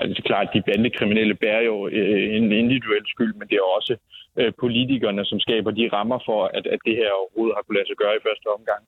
Altså, 0.00 0.14
det 0.14 0.18
er 0.18 0.30
klart, 0.32 0.48
at 0.48 0.54
de 0.54 0.66
bandekriminelle 0.68 1.34
bærer 1.34 1.62
jo 1.70 1.88
øh, 1.88 2.36
en 2.36 2.52
individuel 2.52 3.04
skyld, 3.06 3.34
men 3.34 3.48
det 3.48 3.56
er 3.56 3.76
også 3.76 3.94
øh, 4.38 4.52
politikerne, 4.60 5.24
som 5.24 5.40
skaber 5.40 5.70
de 5.70 5.90
rammer 5.92 6.18
for, 6.28 6.40
at, 6.56 6.66
at 6.74 6.80
det 6.86 6.96
her 7.00 7.10
overhovedet 7.20 7.54
har 7.56 7.62
kunne 7.62 7.78
lade 7.78 7.88
sig 7.88 7.96
gøre 8.02 8.16
i 8.16 8.26
første 8.28 8.48
omgang. 8.56 8.82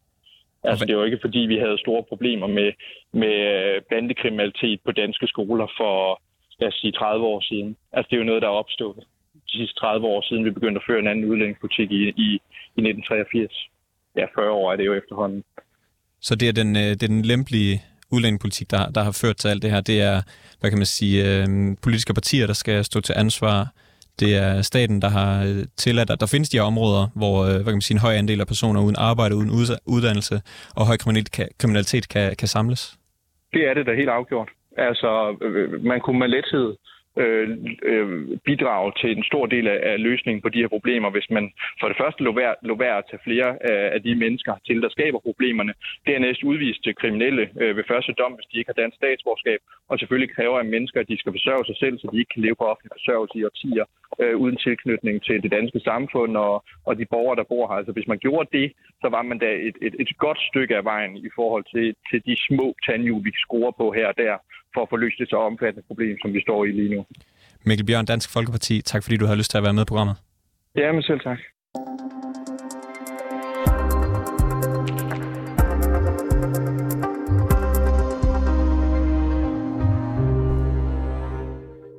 Altså, 0.65 0.85
det 0.85 0.93
er 0.93 1.01
jo 1.01 1.09
ikke, 1.09 1.25
fordi 1.27 1.39
vi 1.39 1.57
havde 1.65 1.79
store 1.85 2.03
problemer 2.11 2.47
med, 2.47 2.73
med 3.13 3.37
øh, 3.57 3.83
bandekriminalitet 3.91 4.81
på 4.85 4.93
danske 4.93 5.27
skoler 5.27 5.67
for, 5.79 6.23
lad 6.61 6.69
os 6.69 6.75
sige, 6.75 6.93
30 6.93 7.27
år 7.27 7.41
siden. 7.41 7.77
Altså, 7.93 8.09
det 8.11 8.17
er 8.17 8.23
jo 8.23 8.31
noget, 8.31 8.43
der 8.43 8.49
er 8.49 8.61
opstået 8.63 9.05
de 9.47 9.59
sidste 9.59 9.77
30 9.81 10.07
år 10.07 10.21
siden, 10.29 10.45
vi 10.45 10.51
begyndte 10.51 10.81
at 10.81 10.87
føre 10.89 10.99
en 10.99 11.09
anden 11.09 11.25
udlændingspolitik 11.25 11.91
i, 11.91 12.03
i, 12.27 12.29
i 12.77 12.81
1983. 12.81 13.69
Ja, 14.17 14.25
40 14.35 14.51
år 14.51 14.73
er 14.73 14.77
det 14.77 14.87
jo 14.87 14.95
efterhånden. 14.95 15.45
Så 16.21 16.35
det 16.35 16.49
er 16.49 16.53
den, 16.53 16.75
det 16.75 17.03
er 17.03 17.15
den 17.17 17.23
lempelige 17.23 17.83
udlændingepolitik, 18.13 18.71
der, 18.71 18.91
der 18.91 19.03
har 19.03 19.19
ført 19.23 19.37
til 19.37 19.49
alt 19.49 19.63
det 19.63 19.71
her. 19.71 19.81
Det 19.81 20.01
er, 20.01 20.23
hvad 20.61 20.71
kan 20.71 20.79
man 20.79 20.87
sige, 20.87 21.17
øh, 21.29 21.47
politiske 21.83 22.15
partier, 22.15 22.47
der 22.47 22.55
skal 22.55 22.85
stå 22.85 23.01
til 23.01 23.15
ansvar. 23.17 23.69
Det 24.21 24.37
er 24.37 24.63
staten, 24.63 25.03
der 25.03 25.09
har 25.09 25.45
øh, 25.45 25.65
tilladt, 25.77 26.11
at 26.11 26.21
der 26.21 26.27
findes 26.27 26.49
de 26.49 26.57
her 26.57 26.65
områder, 26.65 27.09
hvor 27.15 27.37
øh, 27.45 27.55
hvad 27.55 27.65
kan 27.65 27.81
man 27.81 27.81
sige, 27.81 27.95
en 27.95 28.01
høj 28.01 28.15
andel 28.15 28.41
af 28.41 28.47
personer 28.47 28.81
uden 28.83 28.97
arbejde, 28.99 29.37
uden 29.37 29.51
uddannelse 29.87 30.41
og 30.77 30.87
høj 30.87 30.97
kriminalitet 31.59 32.09
kan, 32.09 32.37
kan 32.37 32.49
samles. 32.49 32.97
Det 33.53 33.63
er 33.69 33.75
det 33.75 33.87
da 33.87 33.95
helt 33.95 34.09
afgjort. 34.09 34.49
Altså, 34.79 35.37
øh, 35.43 35.73
øh, 35.73 35.85
man 35.85 36.01
kunne 36.01 36.19
med 36.19 36.29
lethed 36.29 36.77
øh, 37.17 37.59
øh, 37.83 38.39
bidrage 38.45 38.93
til 39.01 39.11
en 39.17 39.25
stor 39.25 39.47
del 39.47 39.67
af, 39.69 40.01
løsningen 40.01 40.43
på 40.43 40.49
de 40.49 40.59
her 40.59 40.69
problemer, 40.69 41.11
hvis 41.11 41.31
man 41.31 41.53
for 41.81 41.89
det 41.89 41.97
første 42.01 42.23
lå 42.23 42.33
værd, 42.33 42.57
lå 42.63 42.75
at 42.75 43.05
tage 43.11 43.25
flere 43.25 43.49
af, 43.73 43.95
af 43.95 44.03
de 44.03 44.15
mennesker 44.15 44.55
til, 44.67 44.83
der 44.83 44.89
skaber 44.89 45.19
problemerne. 45.19 45.75
Dernæst 46.07 46.43
udvist 46.43 46.85
til 46.85 46.95
kriminelle 46.95 47.51
øh, 47.61 47.77
ved 47.77 47.85
første 47.89 48.13
dom, 48.13 48.33
hvis 48.33 48.47
de 48.47 48.59
ikke 48.59 48.73
har 48.73 48.83
dansk 48.83 48.97
statsborgerskab, 48.97 49.61
og 49.89 49.99
selvfølgelig 49.99 50.35
kræver 50.37 50.59
af 50.59 50.65
mennesker, 50.65 51.01
at 51.01 51.09
de 51.09 51.19
skal 51.19 51.33
forsørge 51.33 51.65
sig 51.67 51.77
selv, 51.77 51.99
så 51.99 52.09
de 52.13 52.19
ikke 52.19 52.33
kan 52.35 52.43
leve 52.43 52.57
på 52.59 52.65
offentlig 52.65 52.93
forsørgelse 52.99 53.39
i 53.39 53.45
årtier 53.45 53.85
øh, 54.21 54.37
uden 54.37 54.57
tilknytning 54.57 55.23
til 55.23 55.43
det 55.43 55.51
danske 55.51 55.81
samfund 55.81 56.37
og, 56.37 56.65
og 56.87 56.99
de 56.99 57.07
borgere, 57.15 57.37
der 57.37 57.51
bor 57.53 57.67
her. 57.69 57.75
Altså 57.81 57.93
hvis 57.93 58.09
man 58.13 58.19
gjorde 58.19 58.49
det, 58.59 58.73
så 59.03 59.09
var 59.09 59.23
man 59.23 59.39
da 59.39 59.51
et, 59.69 59.77
et, 59.87 59.95
et 60.01 60.19
godt 60.19 60.41
stykke 60.51 60.77
af 60.77 60.85
vejen 60.85 61.17
i 61.17 61.31
forhold 61.35 61.65
til, 61.75 61.95
til 62.11 62.21
de 62.27 62.37
små 62.49 62.75
tandhjul, 62.87 63.25
vi 63.25 63.33
scorer 63.45 63.71
på 63.81 63.87
her 63.93 64.07
og 64.07 64.17
der, 64.17 64.35
for 64.75 64.83
at 64.83 64.89
få 64.91 64.97
løst 64.97 65.19
det 65.19 65.29
så 65.31 65.37
omfattende 65.37 65.87
problem, 65.87 66.17
som 66.23 66.33
vi 66.33 66.41
står 66.47 66.65
i 66.65 66.71
lige 66.71 66.95
nu. 66.95 67.01
Mikkel 67.67 67.87
Bjørn, 67.87 68.05
Dansk 68.05 68.33
Folkeparti, 68.33 68.83
tak 68.83 69.03
fordi 69.03 69.17
du 69.17 69.27
har 69.27 69.35
lyst 69.35 69.51
til 69.51 69.59
at 69.59 69.65
være 69.65 69.77
med 69.79 69.83
i 69.83 69.91
programmet. 69.93 70.17
Ja, 70.77 70.93
men 70.93 71.03
selv 71.03 71.21
tak. 71.21 71.39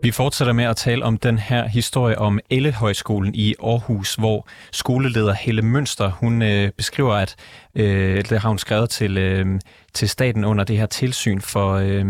Vi 0.04 0.12
fortsætter 0.12 0.54
med 0.54 0.66
at 0.66 0.76
tale 0.76 1.06
om 1.06 1.18
den 1.18 1.40
her 1.40 1.68
historie 1.68 2.18
om 2.18 2.40
Ellehøjskolen 2.50 3.36
i 3.36 3.56
Aarhus, 3.64 4.16
hvor 4.16 4.48
skoleleder 4.72 5.34
Helle 5.34 5.62
Mønster, 5.62 6.10
hun 6.10 6.42
øh, 6.42 6.72
beskriver, 6.72 7.14
at 7.14 7.36
øh, 7.76 8.26
det 8.30 8.40
har 8.40 8.50
hun 8.50 8.58
skrevet 8.58 8.90
til, 8.90 9.18
øh, 9.18 9.60
til 9.94 10.10
staten 10.10 10.46
under 10.46 10.64
det 10.64 10.78
her 10.78 10.86
tilsyn 10.86 11.42
for, 11.42 11.74
øh, 11.74 12.06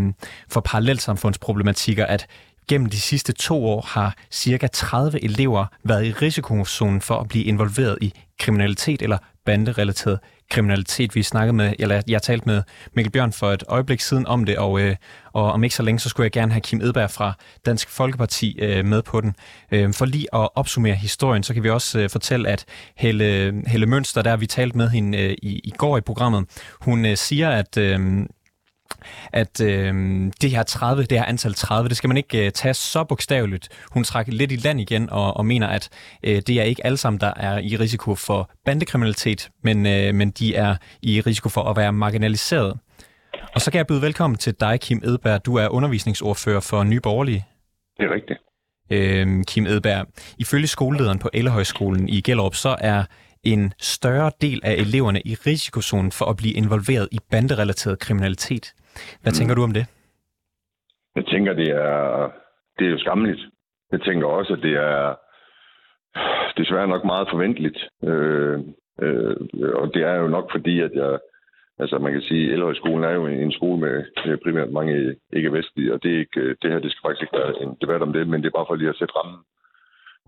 for 0.50 0.62
parallelsamfundsproblematikker, 0.62 2.06
at 2.06 2.28
Gennem 2.68 2.90
de 2.90 3.00
sidste 3.00 3.34
to 3.34 3.66
år 3.66 3.82
har 3.82 4.16
cirka 4.32 4.68
30 4.68 5.24
elever 5.24 5.66
været 5.84 6.06
i 6.06 6.12
risikozonen 6.12 7.02
for 7.02 7.16
at 7.16 7.28
blive 7.28 7.44
involveret 7.44 7.98
i 8.02 8.14
kriminalitet 8.40 9.02
eller 9.02 9.18
banderelateret 9.46 10.20
kriminalitet. 10.50 11.16
Vi 11.16 11.24
snakkede 11.24 11.54
med, 11.54 11.74
eller 11.80 12.02
jeg 12.08 12.22
talte 12.22 12.46
med 12.46 12.64
Mikkel 12.94 13.12
Bjørn 13.12 13.34
for 13.34 13.52
et 13.52 13.64
øjeblik 13.68 14.02
siden 14.02 14.28
om 14.28 14.46
det, 14.46 14.58
og, 14.58 14.82
øh, 14.82 14.96
og 15.34 15.52
om 15.52 15.64
ikke 15.64 15.76
så 15.76 15.84
længe, 15.84 16.00
så 16.00 16.10
skulle 16.10 16.26
jeg 16.26 16.32
gerne 16.32 16.52
have 16.52 16.62
Kim 16.62 16.82
Edberg 16.82 17.12
fra 17.12 17.34
Dansk 17.66 17.90
Folkeparti 17.90 18.60
øh, 18.60 18.86
med 18.86 19.02
på 19.02 19.22
den. 19.22 19.36
Øh, 19.72 19.94
for 19.94 20.06
lige 20.06 20.36
at 20.36 20.50
opsummere 20.56 20.96
historien, 20.96 21.44
så 21.44 21.54
kan 21.54 21.64
vi 21.64 21.70
også 21.70 22.00
øh, 22.00 22.10
fortælle, 22.10 22.50
at 22.50 22.66
Helle, 22.98 23.54
Helle 23.68 23.86
Mønster, 23.86 24.22
der 24.22 24.38
vi 24.38 24.48
talte 24.48 24.78
med 24.78 24.90
hende 24.90 25.18
øh, 25.18 25.36
i, 25.42 25.60
i 25.64 25.72
går 25.78 25.98
i 25.98 26.02
programmet, 26.02 26.46
hun 26.82 27.06
øh, 27.06 27.18
siger, 27.18 27.50
at... 27.50 27.78
Øh, 27.78 28.26
at 29.34 29.62
øh, 29.62 29.94
det 30.42 30.52
her 30.52 30.64
30, 30.64 31.04
det 31.04 31.18
her 31.18 31.26
antal 31.26 31.54
30, 31.54 31.90
det 31.90 31.98
skal 31.98 32.08
man 32.08 32.18
ikke 32.18 32.46
øh, 32.46 32.52
tage 32.52 32.74
så 32.74 33.04
bogstaveligt. 33.04 33.70
Hun 33.92 34.04
trækker 34.04 34.34
lidt 34.34 34.52
i 34.52 34.56
land 34.56 34.80
igen 34.80 35.10
og, 35.10 35.38
og 35.38 35.46
mener, 35.46 35.68
at 35.68 35.90
øh, 36.24 36.42
det 36.48 36.50
er 36.50 36.64
ikke 36.64 36.86
alle 36.86 36.98
sammen, 36.98 37.20
der 37.20 37.34
er 37.36 37.58
i 37.58 37.76
risiko 37.76 38.16
for 38.16 38.52
bandekriminalitet, 38.66 39.50
men, 39.64 39.86
øh, 39.86 40.16
men 40.16 40.32
de 40.32 40.56
er 40.56 40.76
i 41.02 41.22
risiko 41.22 41.50
for 41.50 41.64
at 41.64 41.78
være 41.78 41.94
marginaliseret. 41.94 42.80
Og 43.56 43.62
så 43.62 43.72
kan 43.72 43.78
jeg 43.78 43.88
byde 43.88 44.02
velkommen 44.02 44.38
til 44.38 44.56
dig, 44.60 44.80
Kim 44.80 45.02
Edberg. 45.04 45.46
Du 45.46 45.56
er 45.56 45.68
undervisningsordfører 45.68 46.60
for 46.60 46.84
Nye 46.84 47.00
Borgerlige. 47.00 47.46
Det 47.98 48.06
er 48.06 48.14
rigtigt. 48.14 48.40
Øh, 48.92 49.44
Kim 49.48 49.66
Edberg, 49.66 50.08
ifølge 50.38 50.68
skolelederen 50.68 51.20
på 51.20 51.30
Ellehøjskolen 51.34 52.10
i 52.10 52.22
Gellerup, 52.22 52.56
så 52.56 52.76
er 52.80 53.04
en 53.44 53.74
større 53.80 54.32
del 54.42 54.60
af 54.64 54.74
eleverne 54.74 55.22
i 55.26 55.34
risikozonen 55.48 56.12
for 56.12 56.26
at 56.26 56.38
blive 56.38 56.54
involveret 56.54 57.08
i 57.12 57.20
banderelateret 57.32 58.00
kriminalitet. 58.00 58.66
Hvad 59.22 59.32
mm. 59.32 59.38
tænker 59.38 59.56
du 59.56 59.64
om 59.64 59.74
det? 59.74 59.86
Jeg 61.16 61.26
tænker, 61.26 61.54
det 61.54 61.70
er, 61.70 62.32
det 62.80 62.88
er 62.88 62.92
jo 62.92 62.98
skammeligt. 62.98 63.42
Jeg 63.92 64.02
tænker 64.02 64.28
også, 64.28 64.54
at 64.54 64.62
det 64.62 64.74
er 64.74 65.16
desværre 66.58 66.88
nok 66.88 67.06
meget 67.06 67.28
forventeligt. 67.32 67.80
Øh, 68.04 68.60
øh, 69.02 69.36
og 69.76 69.94
det 69.94 70.02
er 70.04 70.16
jo 70.16 70.28
nok 70.28 70.52
fordi, 70.52 70.80
at 70.80 70.92
jeg, 70.94 71.20
altså 71.80 71.98
man 71.98 72.14
kan 72.14 72.22
sige, 72.22 72.54
at 72.54 72.76
skolen 72.76 73.04
er 73.04 73.12
jo 73.12 73.28
en, 73.28 73.40
en 73.40 73.52
skole 73.52 73.80
med, 73.80 74.04
primært 74.44 74.72
mange 74.72 75.16
ikke-vestlige, 75.34 75.94
og 75.94 76.04
det, 76.04 76.14
er 76.16 76.20
ikke, 76.20 76.56
det 76.62 76.72
her 76.72 76.80
det 76.80 76.92
skal 76.92 77.08
faktisk 77.08 77.22
ikke 77.22 77.38
være 77.38 77.62
en 77.64 77.78
debat 77.82 78.02
om 78.02 78.14
det, 78.14 78.28
men 78.28 78.42
det 78.42 78.48
er 78.48 78.58
bare 78.58 78.66
for 78.70 78.76
lige 78.76 78.90
at 78.90 79.00
sætte 79.00 79.14
rammen. 79.18 79.40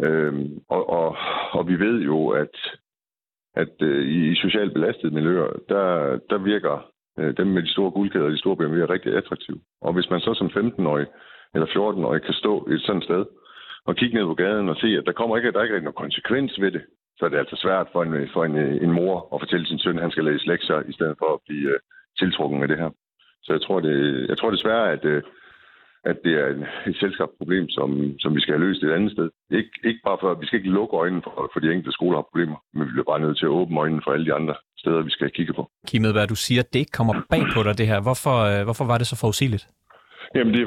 Øh, 0.05 0.33
og, 0.69 0.89
og, 0.89 1.17
og 1.51 1.67
vi 1.67 1.79
ved 1.79 2.01
jo, 2.01 2.29
at, 2.29 2.55
at 3.55 3.81
øh, 3.81 4.07
i 4.07 4.35
socialt 4.35 4.73
belastede 4.73 5.13
miljøer, 5.13 5.49
der, 5.69 6.19
der 6.29 6.37
virker 6.37 6.95
Øh, 7.19 7.37
dem 7.37 7.47
med 7.47 7.61
de 7.63 7.71
store 7.71 7.91
guldkæder 7.91 8.25
og 8.25 8.31
de 8.31 8.37
store 8.43 8.57
BMW'er 8.59 8.93
rigtig 8.93 9.15
attraktive. 9.17 9.59
Og 9.81 9.93
hvis 9.93 10.09
man 10.09 10.19
så 10.19 10.33
som 10.33 10.47
15-årig 10.47 11.07
eller 11.53 11.67
14-årig 11.67 12.21
kan 12.21 12.33
stå 12.33 12.67
et 12.71 12.81
sådan 12.81 13.01
sted 13.01 13.25
og 13.85 13.95
kigge 13.95 14.15
ned 14.17 14.25
på 14.25 14.33
gaden 14.33 14.69
og 14.69 14.75
se, 14.75 14.87
at 14.87 15.05
der 15.05 15.11
kommer 15.11 15.37
ikke, 15.37 15.51
der 15.51 15.59
er 15.59 15.63
ikke 15.63 15.75
rigtig 15.75 15.89
nogen 15.89 16.03
konsekvens 16.05 16.61
ved 16.61 16.71
det, 16.71 16.83
så 17.17 17.25
er 17.25 17.29
det 17.29 17.37
altså 17.37 17.55
svært 17.55 17.87
for 17.91 18.03
en, 18.03 18.29
for 18.33 18.45
en, 18.45 18.55
en 18.85 18.91
mor 18.91 19.15
at 19.33 19.41
fortælle 19.41 19.67
sin 19.67 19.79
søn, 19.79 19.97
at 19.97 20.01
han 20.01 20.11
skal 20.11 20.23
læse 20.23 20.47
lektier, 20.47 20.81
i 20.89 20.93
stedet 20.93 21.15
for 21.19 21.33
at 21.33 21.39
blive 21.47 21.69
øh, 21.73 21.79
tiltrukket 22.19 22.61
af 22.61 22.67
det 22.67 22.77
her. 22.77 22.89
Så 23.43 23.53
jeg 23.53 23.61
tror, 23.61 23.79
det, 23.79 24.27
jeg 24.29 24.37
tror 24.37 24.51
desværre, 24.51 24.91
at, 24.91 25.05
øh, 25.05 25.23
at 26.11 26.17
det 26.25 26.33
er 26.43 26.47
et 26.89 26.97
selskabsproblem, 27.03 27.69
som, 27.69 27.89
som 28.19 28.35
vi 28.35 28.41
skal 28.41 28.53
have 28.53 28.65
løst 28.67 28.83
et 28.83 28.91
andet 28.97 29.11
sted. 29.11 29.27
Ik, 29.59 29.67
ikke 29.89 30.01
bare 30.07 30.17
for, 30.21 30.33
vi 30.41 30.45
skal 30.45 30.59
ikke 30.59 30.77
lukke 30.79 30.97
øjnene 30.97 31.21
for, 31.25 31.49
for 31.53 31.59
de 31.59 31.71
enkelte 31.71 31.97
skoler 31.97 32.17
har 32.17 32.27
problemer, 32.29 32.57
men 32.73 32.83
vi 32.87 32.91
bliver 32.91 33.11
bare 33.11 33.23
nødt 33.25 33.37
til 33.37 33.45
at 33.45 33.57
åbne 33.59 33.79
øjnene 33.79 34.01
for 34.03 34.11
alle 34.11 34.25
de 34.25 34.33
andre 34.39 34.55
steder, 34.77 35.01
vi 35.01 35.09
skal 35.09 35.31
kigge 35.37 35.53
på. 35.53 35.63
Kim 35.87 36.05
Edberg, 36.05 36.29
du 36.29 36.35
siger, 36.35 36.61
det 36.61 36.79
ikke 36.79 36.97
kommer 36.99 37.13
bag 37.29 37.43
på 37.55 37.63
dig, 37.63 37.77
det 37.77 37.87
her. 37.91 37.99
Hvorfor, 38.07 38.37
øh, 38.51 38.63
hvorfor 38.67 38.85
var 38.91 38.97
det 38.97 39.07
så 39.07 39.17
forudsigeligt? 39.23 39.67
Jamen, 40.35 40.53
det, 40.53 40.61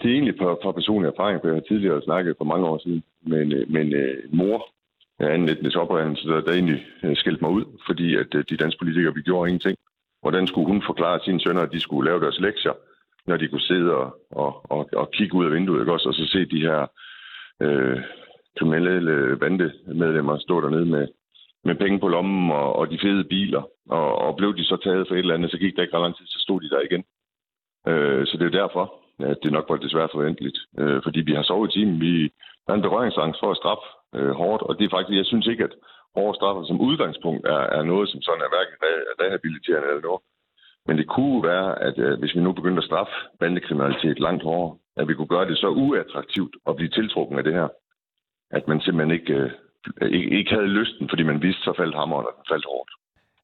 det 0.00 0.06
er 0.10 0.14
egentlig 0.14 0.38
på, 0.38 0.46
på 0.62 0.72
personlig 0.72 1.08
erfaring, 1.08 1.40
for 1.40 1.48
jeg 1.48 1.56
har 1.56 1.68
tidligere 1.68 2.02
snakket 2.02 2.34
for 2.38 2.44
mange 2.44 2.66
år 2.66 2.78
siden 2.84 3.02
med, 3.30 3.66
med 3.66 3.80
en 3.86 3.92
uh, 4.02 4.38
mor 4.38 4.58
af 5.18 5.34
anden 5.34 5.48
etnisk 5.48 5.76
oprindelse, 5.76 6.28
der, 6.28 6.40
der 6.40 6.52
egentlig 6.52 6.80
uh, 7.04 7.10
skældte 7.14 7.44
mig 7.44 7.50
ud, 7.50 7.64
fordi 7.86 8.16
at 8.16 8.26
de 8.50 8.56
danske 8.62 8.78
politikere, 8.78 9.14
vi 9.14 9.22
gjorde 9.22 9.48
ingenting. 9.50 9.76
Hvordan 10.22 10.46
skulle 10.46 10.66
hun 10.66 10.82
forklare 10.86 11.20
sine 11.24 11.40
sønner, 11.40 11.62
at 11.62 11.72
de 11.72 11.80
skulle 11.80 12.10
lave 12.10 12.20
deres 12.20 12.40
lektier, 12.40 12.72
når 13.26 13.36
de 13.36 13.48
kunne 13.48 13.68
sidde 13.70 13.94
og, 13.94 14.18
og, 14.30 14.70
og, 14.70 14.88
og 14.92 15.10
kigge 15.10 15.34
ud 15.34 15.44
af 15.44 15.52
vinduet, 15.52 15.80
ikke 15.80 15.92
også? 15.92 16.08
og 16.08 16.14
så 16.14 16.26
se 16.26 16.44
de 16.44 16.60
her 16.60 16.86
øh, 17.62 18.00
kriminelle 18.58 19.12
øh, 19.12 19.38
bandemedlemmer 19.38 20.38
stå 20.38 20.60
dernede 20.60 20.86
med, 20.86 21.08
med 21.64 21.74
penge 21.74 22.00
på 22.00 22.08
lommen 22.08 22.50
og, 22.50 22.76
og 22.76 22.90
de 22.90 22.98
fede 23.02 23.24
biler. 23.24 23.62
Og, 23.90 24.18
og 24.18 24.36
blev 24.36 24.56
de 24.56 24.64
så 24.64 24.76
taget 24.76 25.08
for 25.08 25.14
et 25.14 25.18
eller 25.18 25.34
andet, 25.34 25.50
så 25.50 25.58
gik 25.58 25.76
der 25.76 25.82
ikke 25.82 25.96
ret 25.96 26.02
lang 26.02 26.16
tid, 26.16 26.26
så 26.26 26.38
stod 26.40 26.60
de 26.60 26.70
der 26.70 26.80
igen. 26.80 27.04
Øh, 27.88 28.26
så 28.26 28.36
det 28.38 28.46
er 28.46 28.60
derfor, 28.62 28.84
at 29.30 29.38
det 29.42 29.52
nok 29.52 29.66
var 29.68 29.76
desværre 29.76 30.08
forventeligt. 30.12 30.58
Øh, 30.78 31.00
fordi 31.02 31.20
vi 31.20 31.34
har 31.34 31.42
sovet 31.42 31.70
i 31.70 31.78
timen. 31.78 32.00
Vi 32.00 32.30
har 32.68 32.74
en 32.74 32.86
berøringsangst 32.86 33.40
for 33.40 33.50
at 33.50 33.56
straffe 33.56 33.86
øh, 34.14 34.32
hårdt, 34.40 34.62
og 34.62 34.78
det 34.78 34.84
er 34.84 34.94
faktisk, 34.96 35.16
jeg 35.16 35.26
synes 35.26 35.46
ikke, 35.46 35.64
at 35.64 35.74
hårde 36.16 36.36
straffer 36.38 36.64
som 36.64 36.80
udgangspunkt 36.80 37.46
er, 37.46 37.62
er 37.78 37.82
noget, 37.82 38.08
som 38.08 38.20
sådan 38.22 38.44
er 38.46 38.50
hverken 38.52 38.76
rehabiliterende 39.22 39.88
eller 39.88 40.06
noget. 40.08 40.22
Men 40.86 40.98
det 40.98 41.06
kunne 41.08 41.42
være, 41.42 41.82
at 41.82 41.98
øh, 41.98 42.18
hvis 42.18 42.34
vi 42.34 42.40
nu 42.40 42.52
begyndte 42.52 42.82
at 42.82 42.84
straffe 42.84 43.12
bandekriminalitet 43.40 44.20
langt 44.20 44.42
hårdere, 44.42 44.78
at 44.96 45.08
vi 45.08 45.14
kunne 45.14 45.34
gøre 45.34 45.48
det 45.48 45.58
så 45.58 45.68
uattraktivt 45.68 46.54
at 46.68 46.76
blive 46.76 46.88
tiltrukken 46.88 47.38
af 47.38 47.44
det 47.44 47.54
her, 47.54 47.68
at 48.50 48.68
man 48.68 48.80
simpelthen 48.80 49.14
ikke 49.20 49.34
øh, 49.34 49.50
ikke, 50.02 50.30
ikke 50.38 50.50
havde 50.50 50.66
lysten, 50.66 51.08
fordi 51.08 51.22
man 51.22 51.42
vidste, 51.42 51.62
så 51.62 51.72
faldt 51.76 51.94
hammeren, 51.94 52.26
og 52.26 52.32
den 52.36 52.44
faldt 52.52 52.66
hårdt. 52.72 52.90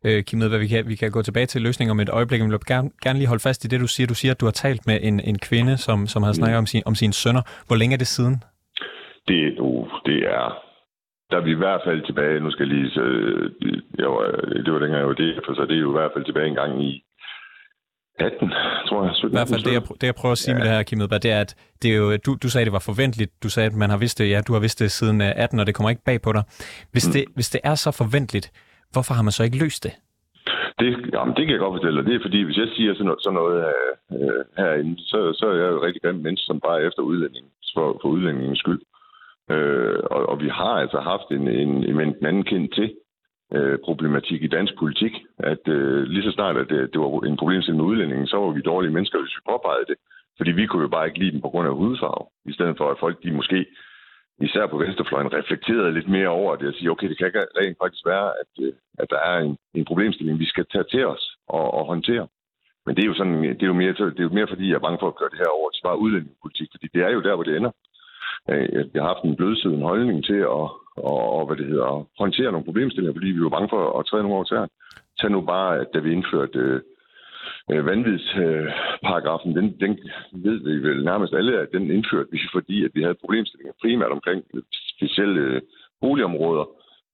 Øh, 0.07 0.25
Kim 0.25 0.43
Edberg, 0.43 0.61
vi 0.61 0.67
kan, 0.67 0.89
vi 0.89 0.95
kan 0.95 1.11
gå 1.11 1.23
tilbage 1.23 1.47
til 1.47 1.63
løsningen 1.63 1.91
om 1.91 2.01
et 2.01 2.09
øjeblik, 2.09 2.41
men 2.41 2.51
jeg 2.51 2.59
vil 2.59 2.75
gerne, 2.75 2.91
gerne 3.05 3.19
lige 3.19 3.29
holde 3.33 3.47
fast 3.49 3.65
i 3.65 3.69
det, 3.69 3.81
du 3.81 3.87
siger. 3.87 4.07
Du 4.07 4.15
siger, 4.15 4.33
at 4.33 4.41
du 4.41 4.47
har 4.47 4.57
talt 4.65 4.87
med 4.87 4.99
en, 5.03 5.21
en 5.21 5.39
kvinde, 5.39 5.77
som, 5.77 6.07
som 6.07 6.23
har 6.23 6.33
snakket 6.33 6.57
mm. 6.57 6.63
om, 6.63 6.67
sin, 6.67 6.83
om 6.87 6.95
sine 6.95 7.13
sønner. 7.13 7.43
Hvor 7.67 7.77
længe 7.77 7.95
er 7.95 8.03
det 8.05 8.07
siden? 8.17 8.37
Det, 9.29 9.59
uh, 9.59 9.89
det 10.07 10.19
er... 10.37 10.63
Der 11.31 11.37
er 11.37 11.45
vi 11.49 11.51
i 11.51 11.63
hvert 11.65 11.81
fald 11.87 12.01
tilbage, 12.07 12.41
nu 12.41 12.51
skal 12.51 12.69
jeg 12.69 12.77
lige... 12.77 12.91
Så, 12.91 13.03
jeg 13.99 14.09
var, 14.09 14.23
det 14.65 14.73
var 14.73 14.79
dengang, 14.79 15.01
jeg 15.01 15.09
var 15.09 15.21
det, 15.25 15.41
for 15.47 15.55
så 15.55 15.63
det 15.63 15.77
er 15.77 15.85
jo 15.87 15.91
i 15.91 15.99
hvert 15.99 16.11
fald 16.15 16.25
tilbage 16.25 16.49
en 16.49 16.55
gang 16.55 16.85
i 16.85 17.05
18, 18.21 18.51
tror 18.89 19.05
jeg. 19.05 19.15
17, 19.15 19.31
I 19.33 19.37
hvert 19.37 19.49
fald 19.53 19.63
det, 19.69 19.73
jeg, 19.73 19.83
det, 20.01 20.07
jeg 20.11 20.15
prøver 20.15 20.33
at 20.33 20.39
sige 20.39 20.53
ja. 20.53 20.59
med 20.59 20.65
det 20.67 20.73
her, 20.75 20.83
Kim 20.83 21.01
Edberg, 21.01 21.23
det 21.23 21.33
er, 21.37 21.41
at 21.41 21.55
det 21.83 21.89
er 21.93 21.97
jo, 21.97 22.17
du, 22.27 22.31
du 22.43 22.49
sagde, 22.51 22.63
at 22.63 22.67
det 22.67 22.73
var 22.79 22.85
forventeligt. 22.91 23.31
Du 23.45 23.49
sagde, 23.55 23.67
at 23.71 23.77
man 23.83 23.91
har 23.91 23.99
vidst 24.05 24.19
det, 24.19 24.31
ja, 24.31 24.41
du 24.49 24.53
har 24.53 24.61
vidst 24.61 24.79
det 24.81 24.91
siden 24.91 25.21
18, 25.21 25.59
øh, 25.59 25.61
og 25.61 25.67
det 25.67 25.75
kommer 25.75 25.91
ikke 25.91 26.05
bag 26.05 26.19
på 26.23 26.33
dig. 26.33 26.43
Hvis, 26.93 27.07
mm. 27.07 27.13
det, 27.15 27.25
hvis 27.37 27.51
det 27.55 27.61
er 27.71 27.75
så 27.75 27.91
forventeligt, 28.03 28.47
hvorfor 28.93 29.15
har 29.15 29.23
man 29.23 29.33
så 29.33 29.43
ikke 29.45 29.59
løst 29.65 29.85
det? 29.85 29.93
Det, 30.79 30.89
jamen, 31.15 31.35
det 31.37 31.43
kan 31.45 31.55
jeg 31.55 31.63
godt 31.65 31.77
fortælle 31.77 31.97
dig. 31.99 32.07
Det 32.09 32.15
er 32.15 32.27
fordi, 32.27 32.41
hvis 32.43 32.59
jeg 32.63 32.69
siger 32.77 32.93
sådan 32.95 33.07
noget, 33.07 33.23
sådan 33.25 33.39
noget 33.41 33.59
øh, 34.13 34.43
herinde, 34.59 34.95
så, 35.11 35.19
så 35.39 35.45
er 35.53 35.57
jeg 35.63 35.71
jo 35.75 35.85
rigtig 35.87 36.03
grimt 36.03 36.23
menneske, 36.23 36.47
som 36.47 36.61
bare 36.61 36.83
er 36.83 36.89
efter 36.89 37.03
udlænding, 37.03 37.47
for, 37.75 37.99
for 38.01 38.09
udlændingens 38.09 38.59
skyld. 38.59 38.83
Øh, 39.55 39.99
og, 40.15 40.21
og 40.31 40.37
vi 40.45 40.49
har 40.49 40.75
altså 40.83 40.99
haft 41.01 41.29
en, 41.31 41.49
en, 41.49 41.73
en, 41.91 42.01
en 42.01 42.27
anden 42.31 42.45
kendt 42.45 42.75
til, 42.75 42.89
øh, 43.57 43.79
problematik 43.85 44.43
i 44.43 44.55
dansk 44.57 44.75
politik, 44.79 45.15
at 45.39 45.69
øh, 45.69 46.03
lige 46.03 46.23
så 46.23 46.31
snart, 46.31 46.57
at 46.57 46.69
det, 46.69 46.93
det 46.93 47.01
var 47.01 47.27
en 47.27 47.37
problemstilling 47.37 47.83
med 47.83 47.91
udlændingen, 47.91 48.27
så 48.27 48.37
var 48.37 48.51
vi 48.51 48.61
dårlige 48.61 48.93
mennesker, 48.93 49.19
hvis 49.21 49.37
vi 49.37 49.51
påpegede 49.51 49.89
det. 49.91 49.99
Fordi 50.37 50.51
vi 50.53 50.67
kunne 50.67 50.83
jo 50.83 50.89
bare 50.89 51.07
ikke 51.07 51.19
lide 51.19 51.33
dem 51.33 51.41
på 51.41 51.49
grund 51.49 51.69
af 51.69 51.75
hudfarve, 51.75 52.25
i 52.51 52.53
stedet 52.53 52.77
for 52.77 52.91
at 52.91 53.01
folk, 53.01 53.23
de 53.23 53.33
måske, 53.33 53.67
især 54.41 54.67
på 54.67 54.79
venstrefløjen, 54.79 55.33
reflekterede 55.33 55.93
lidt 55.93 56.09
mere 56.09 56.29
over 56.29 56.57
det 56.57 56.69
og 56.69 56.75
sige, 56.75 56.91
okay, 56.91 57.09
det 57.09 57.19
kan 57.19 57.33
rent 57.61 57.79
faktisk 57.83 58.07
være, 58.07 58.29
at, 58.41 58.53
øh, 58.65 58.73
at 58.99 59.11
der 59.11 59.21
er 59.31 59.39
en, 59.39 59.57
en 59.75 59.85
problemstilling, 59.85 60.39
vi 60.39 60.47
skal 60.47 60.67
tage 60.73 60.85
til 60.91 61.07
os 61.07 61.25
og, 61.49 61.75
og 61.75 61.87
håndtere. 61.87 62.27
Men 62.87 62.97
det 62.97 63.03
er 63.03 63.07
jo 63.07 63.15
sådan, 63.15 63.43
det 63.43 63.63
er 63.63 63.73
jo 63.73 63.81
mere, 63.83 63.93
det 63.93 64.21
er 64.21 64.29
jo 64.29 64.39
mere 64.39 64.53
fordi, 64.53 64.69
jeg 64.69 64.75
er 64.75 64.87
bange 64.87 64.99
for 65.01 65.09
at 65.09 65.19
køre 65.19 65.31
det 65.33 65.39
her 65.39 65.57
over 65.59 65.71
til 65.71 65.83
bare 65.83 66.03
udlændingepolitik, 66.05 66.69
fordi 66.73 66.87
det 66.95 67.03
er 67.03 67.11
jo 67.11 67.23
der, 67.23 67.35
hvor 67.35 67.45
det 67.45 67.57
ender. 67.57 67.73
Øh, 68.51 68.69
jeg 68.95 69.03
har 69.03 69.13
haft 69.15 69.25
en 69.25 69.37
blødsiden 69.37 69.83
holdning 69.83 70.25
til 70.25 70.41
at, 70.59 70.67
og, 71.13 71.33
og 71.37 71.47
hvad 71.47 71.57
det 71.57 71.67
hedder, 71.67 72.07
håndtere 72.19 72.53
nogle 72.53 72.65
problemstillinger, 72.65 73.19
fordi 73.19 73.31
vi 73.31 73.43
var 73.43 73.49
bange 73.57 73.69
for 73.69 73.99
at 73.99 74.07
træde 74.07 74.23
nogle 74.23 74.39
år 74.39 74.45
til 74.45 74.57
Tag 75.21 75.31
nu 75.31 75.41
bare, 75.41 75.79
at 75.81 75.89
da 75.95 75.99
vi 75.99 76.13
indførte 76.13 76.59
øh, 76.59 76.81
øh 77.73 77.87
vanvidsparagrafen, 77.87 79.57
den, 79.57 79.67
den 79.81 79.99
ved 80.33 80.57
vi 80.67 80.89
vel 80.89 81.05
nærmest 81.05 81.33
alle, 81.35 81.61
at 81.61 81.69
den 81.73 81.91
indførte 81.91 82.29
vi, 82.33 82.41
fordi 82.53 82.85
at 82.85 82.91
vi 82.95 83.03
havde 83.03 83.23
problemstillinger 83.23 83.73
primært 83.83 84.13
omkring 84.17 84.45
specielle 84.97 85.41
øh, 85.41 85.63
boligområder. 86.01 86.65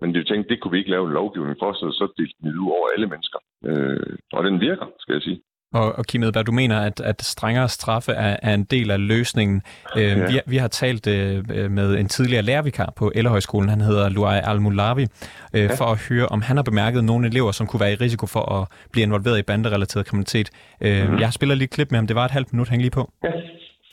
Men 0.00 0.14
det 0.14 0.26
tænkte, 0.26 0.50
det 0.50 0.60
kunne 0.60 0.72
vi 0.72 0.78
ikke 0.78 0.90
lave 0.90 1.06
en 1.06 1.12
lovgivning 1.12 1.56
for, 1.58 1.72
så, 1.72 1.86
så 1.98 2.12
delte 2.18 2.34
den 2.42 2.58
ud 2.58 2.70
over 2.70 2.88
alle 2.94 3.06
mennesker. 3.06 3.38
Øh, 3.68 4.16
og 4.32 4.44
den 4.44 4.60
virker, 4.60 4.86
skal 4.98 5.12
jeg 5.12 5.22
sige. 5.22 5.40
Og, 5.74 5.98
og 5.98 6.06
Kim 6.06 6.22
Edberg, 6.22 6.46
du 6.46 6.52
mener, 6.52 6.80
at, 6.80 7.00
at 7.00 7.22
strengere 7.24 7.68
straffe 7.68 8.12
er, 8.12 8.36
er 8.42 8.54
en 8.54 8.64
del 8.64 8.90
af 8.90 9.06
løsningen. 9.08 9.62
Øh, 9.96 10.02
ja. 10.02 10.26
vi, 10.26 10.40
vi 10.46 10.56
har 10.56 10.68
talt 10.68 11.06
øh, 11.06 11.70
med 11.70 11.98
en 11.98 12.08
tidligere 12.08 12.42
lærervikar 12.42 12.92
på 12.96 13.12
Ellerhøjskolen, 13.14 13.68
han 13.68 13.80
hedder 13.80 14.08
Luai 14.08 14.40
Al-Mulavi, 14.44 15.06
øh, 15.52 15.62
ja. 15.62 15.74
for 15.74 15.84
at 15.84 15.98
høre, 15.98 16.26
om 16.26 16.42
han 16.42 16.56
har 16.56 16.62
bemærket 16.62 17.04
nogle 17.04 17.26
elever, 17.26 17.52
som 17.52 17.66
kunne 17.66 17.80
være 17.80 17.92
i 17.92 17.94
risiko 17.94 18.26
for 18.26 18.52
at 18.52 18.68
blive 18.92 19.02
involveret 19.02 19.38
i 19.38 19.42
banderelateret 19.42 20.06
kriminalitet. 20.06 20.50
Øh, 20.80 21.10
mm. 21.10 21.18
Jeg 21.18 21.32
spiller 21.32 21.54
lige 21.54 21.64
et 21.64 21.70
klip 21.70 21.90
med 21.90 21.98
ham, 21.98 22.06
det 22.06 22.16
var 22.16 22.24
et 22.24 22.30
halvt 22.30 22.52
minut, 22.52 22.68
hæng 22.68 22.82
lige 22.82 22.90
på. 22.90 23.12
Ja. 23.24 23.28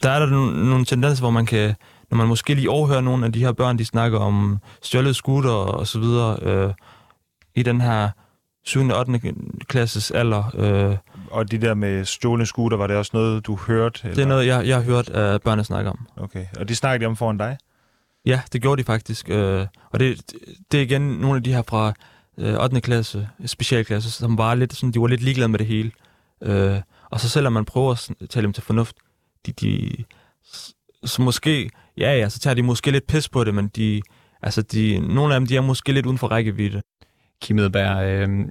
Der 0.03 0.09
er 0.09 0.19
der 0.19 0.25
nogle, 0.25 0.69
nogle 0.69 0.85
tendenser, 0.85 1.23
hvor 1.23 1.29
man 1.31 1.45
kan, 1.45 1.73
når 2.11 2.17
man 2.17 2.27
måske 2.27 2.53
lige 2.53 2.69
overhører 2.69 3.01
nogle 3.01 3.25
af 3.25 3.33
de 3.33 3.39
her 3.39 3.51
børn, 3.51 3.77
de 3.77 3.85
snakker 3.85 4.19
om 4.19 4.57
stjålet 4.81 5.15
scooter 5.15 5.49
og 5.49 5.87
så 5.87 5.99
videre, 5.99 6.37
øh, 6.41 6.73
i 7.55 7.63
den 7.63 7.81
her 7.81 8.09
7. 8.65 8.89
og 8.89 8.99
8. 8.99 9.19
klasses 9.67 10.11
alder. 10.11 10.43
Øh, 10.57 10.95
og 11.31 11.51
de 11.51 11.57
der 11.57 11.73
med 11.73 12.05
stjålne 12.05 12.45
scooter, 12.45 12.77
var 12.77 12.87
det 12.87 12.95
også 12.95 13.11
noget, 13.13 13.45
du 13.47 13.55
hørte? 13.55 13.99
Eller? 14.03 14.15
Det 14.15 14.21
er 14.21 14.27
noget, 14.27 14.47
jeg, 14.47 14.67
jeg 14.67 14.75
har 14.75 14.83
hørt 14.83 15.09
uh, 15.09 15.15
børnene 15.15 15.63
snakke 15.63 15.89
om. 15.89 16.07
Okay, 16.17 16.45
og 16.59 16.69
de 16.69 16.75
snakkede 16.75 17.07
om 17.07 17.15
foran 17.15 17.37
dig? 17.37 17.57
Ja, 18.25 18.41
det 18.53 18.61
gjorde 18.61 18.79
de 18.79 18.85
faktisk. 18.85 19.29
Uh, 19.29 19.35
og 19.91 19.99
det, 19.99 20.33
det 20.71 20.77
er 20.77 20.81
igen 20.81 21.01
nogle 21.01 21.35
af 21.35 21.43
de 21.43 21.53
her 21.53 21.61
fra 21.61 21.93
uh, 22.37 22.63
8. 22.63 22.81
klasse, 22.81 23.29
specialklasse, 23.45 24.11
som 24.11 24.37
var 24.37 24.55
lidt, 24.55 24.73
sådan, 24.73 24.91
de 24.91 25.01
var 25.01 25.07
lidt 25.07 25.21
ligeglade 25.21 25.49
med 25.49 25.59
det 25.59 25.67
hele. 25.67 25.91
Uh, 26.41 26.81
og 27.11 27.19
så 27.19 27.29
selvom 27.29 27.53
man 27.53 27.65
prøver 27.65 27.91
at 27.91 28.29
tale 28.29 28.43
dem 28.43 28.53
til 28.53 28.63
fornuft, 28.63 28.95
de, 29.45 29.51
de, 29.51 29.91
så 31.03 31.21
måske, 31.21 31.69
ja 31.97 32.17
ja, 32.17 32.29
så 32.29 32.39
tager 32.39 32.53
de 32.53 32.63
måske 32.63 32.91
lidt 32.91 33.07
pis 33.07 33.29
på 33.29 33.43
det, 33.43 33.53
men 33.53 33.67
de, 33.67 34.01
altså 34.41 34.61
de, 34.61 34.99
nogle 34.99 35.33
af 35.33 35.39
dem, 35.39 35.47
de 35.47 35.55
er 35.55 35.61
måske 35.61 35.91
lidt 35.91 36.05
uden 36.05 36.17
for 36.17 36.27
rækkevidde. 36.27 36.81
Kim 37.41 37.59
Edberg, 37.59 38.05
øh, 38.05 38.45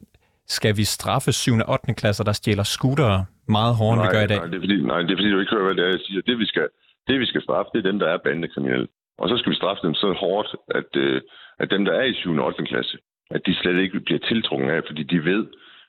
skal 0.59 0.73
vi 0.81 0.85
straffe 0.97 1.33
7. 1.33 1.53
og 1.67 1.73
8. 1.73 1.95
klasser, 2.01 2.25
der 2.25 2.35
stjæler 2.41 2.67
scootere 2.75 3.19
meget 3.59 3.75
hårdere, 3.81 4.05
end 4.05 4.11
vi 4.11 4.17
gør 4.17 4.25
i 4.29 4.31
dag? 4.33 4.41
Nej 4.41 4.51
det, 4.53 4.59
er 4.61 4.65
fordi, 4.67 4.79
nej, 4.93 5.01
det 5.07 5.13
er 5.13 5.19
fordi, 5.21 5.31
du 5.31 5.41
ikke 5.41 5.55
hører, 5.57 5.67
hvad 5.69 5.77
det 5.79 5.85
er, 5.85 5.93
jeg 5.97 6.03
siger. 6.07 6.21
Det, 6.29 6.39
vi 6.39 6.47
skal, 6.53 6.67
det, 7.09 7.21
vi 7.21 7.27
skal 7.31 7.43
straffe, 7.47 7.71
det 7.73 7.79
er 7.79 7.91
dem, 7.91 7.99
der 8.03 8.09
er 8.15 8.19
bandekriminelle. 8.27 8.89
Og 9.21 9.29
så 9.29 9.35
skal 9.37 9.51
vi 9.53 9.61
straffe 9.61 9.83
dem 9.87 9.95
så 9.95 10.09
hårdt, 10.13 10.49
at, 10.79 10.91
øh, 11.05 11.21
at 11.63 11.71
dem, 11.71 11.85
der 11.85 11.93
er 11.93 12.05
i 12.05 12.15
7. 12.15 12.37
og 12.37 12.47
8. 12.47 12.65
klasse, 12.65 12.97
at 13.31 13.41
de 13.47 13.55
slet 13.55 13.79
ikke 13.83 14.01
bliver 14.01 14.23
tiltrukket 14.31 14.71
af, 14.71 14.81
fordi 14.89 15.03
de 15.03 15.25
ved, 15.25 15.47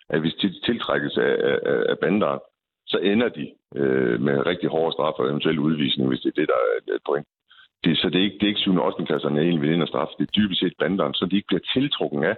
at 0.09 0.19
hvis 0.21 0.33
de 0.41 0.47
tiltrækkes 0.67 1.17
af, 1.17 1.33
af, 1.49 1.57
af 1.91 1.97
bander, 1.99 2.39
så 2.87 2.97
ender 2.97 3.29
de 3.29 3.45
øh, 3.75 4.21
med 4.21 4.45
rigtig 4.45 4.69
hårde 4.69 4.93
straf 4.93 5.19
og 5.19 5.29
eventuel 5.29 5.59
udvisning, 5.59 6.07
hvis 6.09 6.19
det 6.23 6.29
er 6.29 6.39
det, 6.41 6.47
der 6.47 6.59
er 6.91 6.95
et 6.95 7.05
point. 7.09 7.27
Det, 7.83 7.97
så 7.97 8.09
det 8.09 8.19
er 8.19 8.25
ikke, 8.27 8.37
det 8.39 8.43
er 8.43 8.53
ikke 8.53 8.59
7. 8.59 8.75
og 8.75 8.85
8. 8.85 9.05
klasserne, 9.05 9.35
der 9.35 9.41
egentlig 9.41 9.61
vil 9.61 9.73
ind 9.73 9.81
og 9.81 9.87
straffe. 9.87 10.13
Det 10.17 10.23
er 10.27 10.37
dybest 10.39 10.59
set 10.59 10.73
banderne, 10.79 11.13
så 11.15 11.25
de 11.25 11.35
ikke 11.35 11.47
bliver 11.47 11.65
tiltrukket 11.73 12.23
af, 12.31 12.35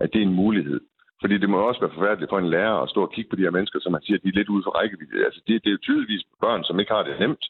at 0.00 0.08
det 0.12 0.18
er 0.18 0.26
en 0.26 0.40
mulighed. 0.42 0.80
Fordi 1.22 1.36
det 1.38 1.50
må 1.50 1.58
også 1.58 1.80
være 1.80 1.96
forfærdeligt 1.96 2.30
for 2.30 2.38
en 2.38 2.52
lærer 2.54 2.76
at 2.82 2.90
stå 2.90 3.00
og 3.02 3.12
kigge 3.12 3.30
på 3.30 3.36
de 3.36 3.46
her 3.46 3.56
mennesker, 3.56 3.78
som 3.80 3.92
man 3.92 4.02
siger, 4.02 4.18
de 4.18 4.28
er 4.28 4.38
lidt 4.38 4.48
ude 4.54 4.64
for 4.66 4.72
rækkevidde. 4.78 5.24
Altså, 5.26 5.40
det, 5.46 5.54
det 5.62 5.68
er 5.68 5.76
jo 5.76 5.86
tydeligvis 5.86 6.24
børn, 6.40 6.64
som 6.64 6.80
ikke 6.80 6.92
har 6.92 7.02
det 7.02 7.20
nemt, 7.20 7.44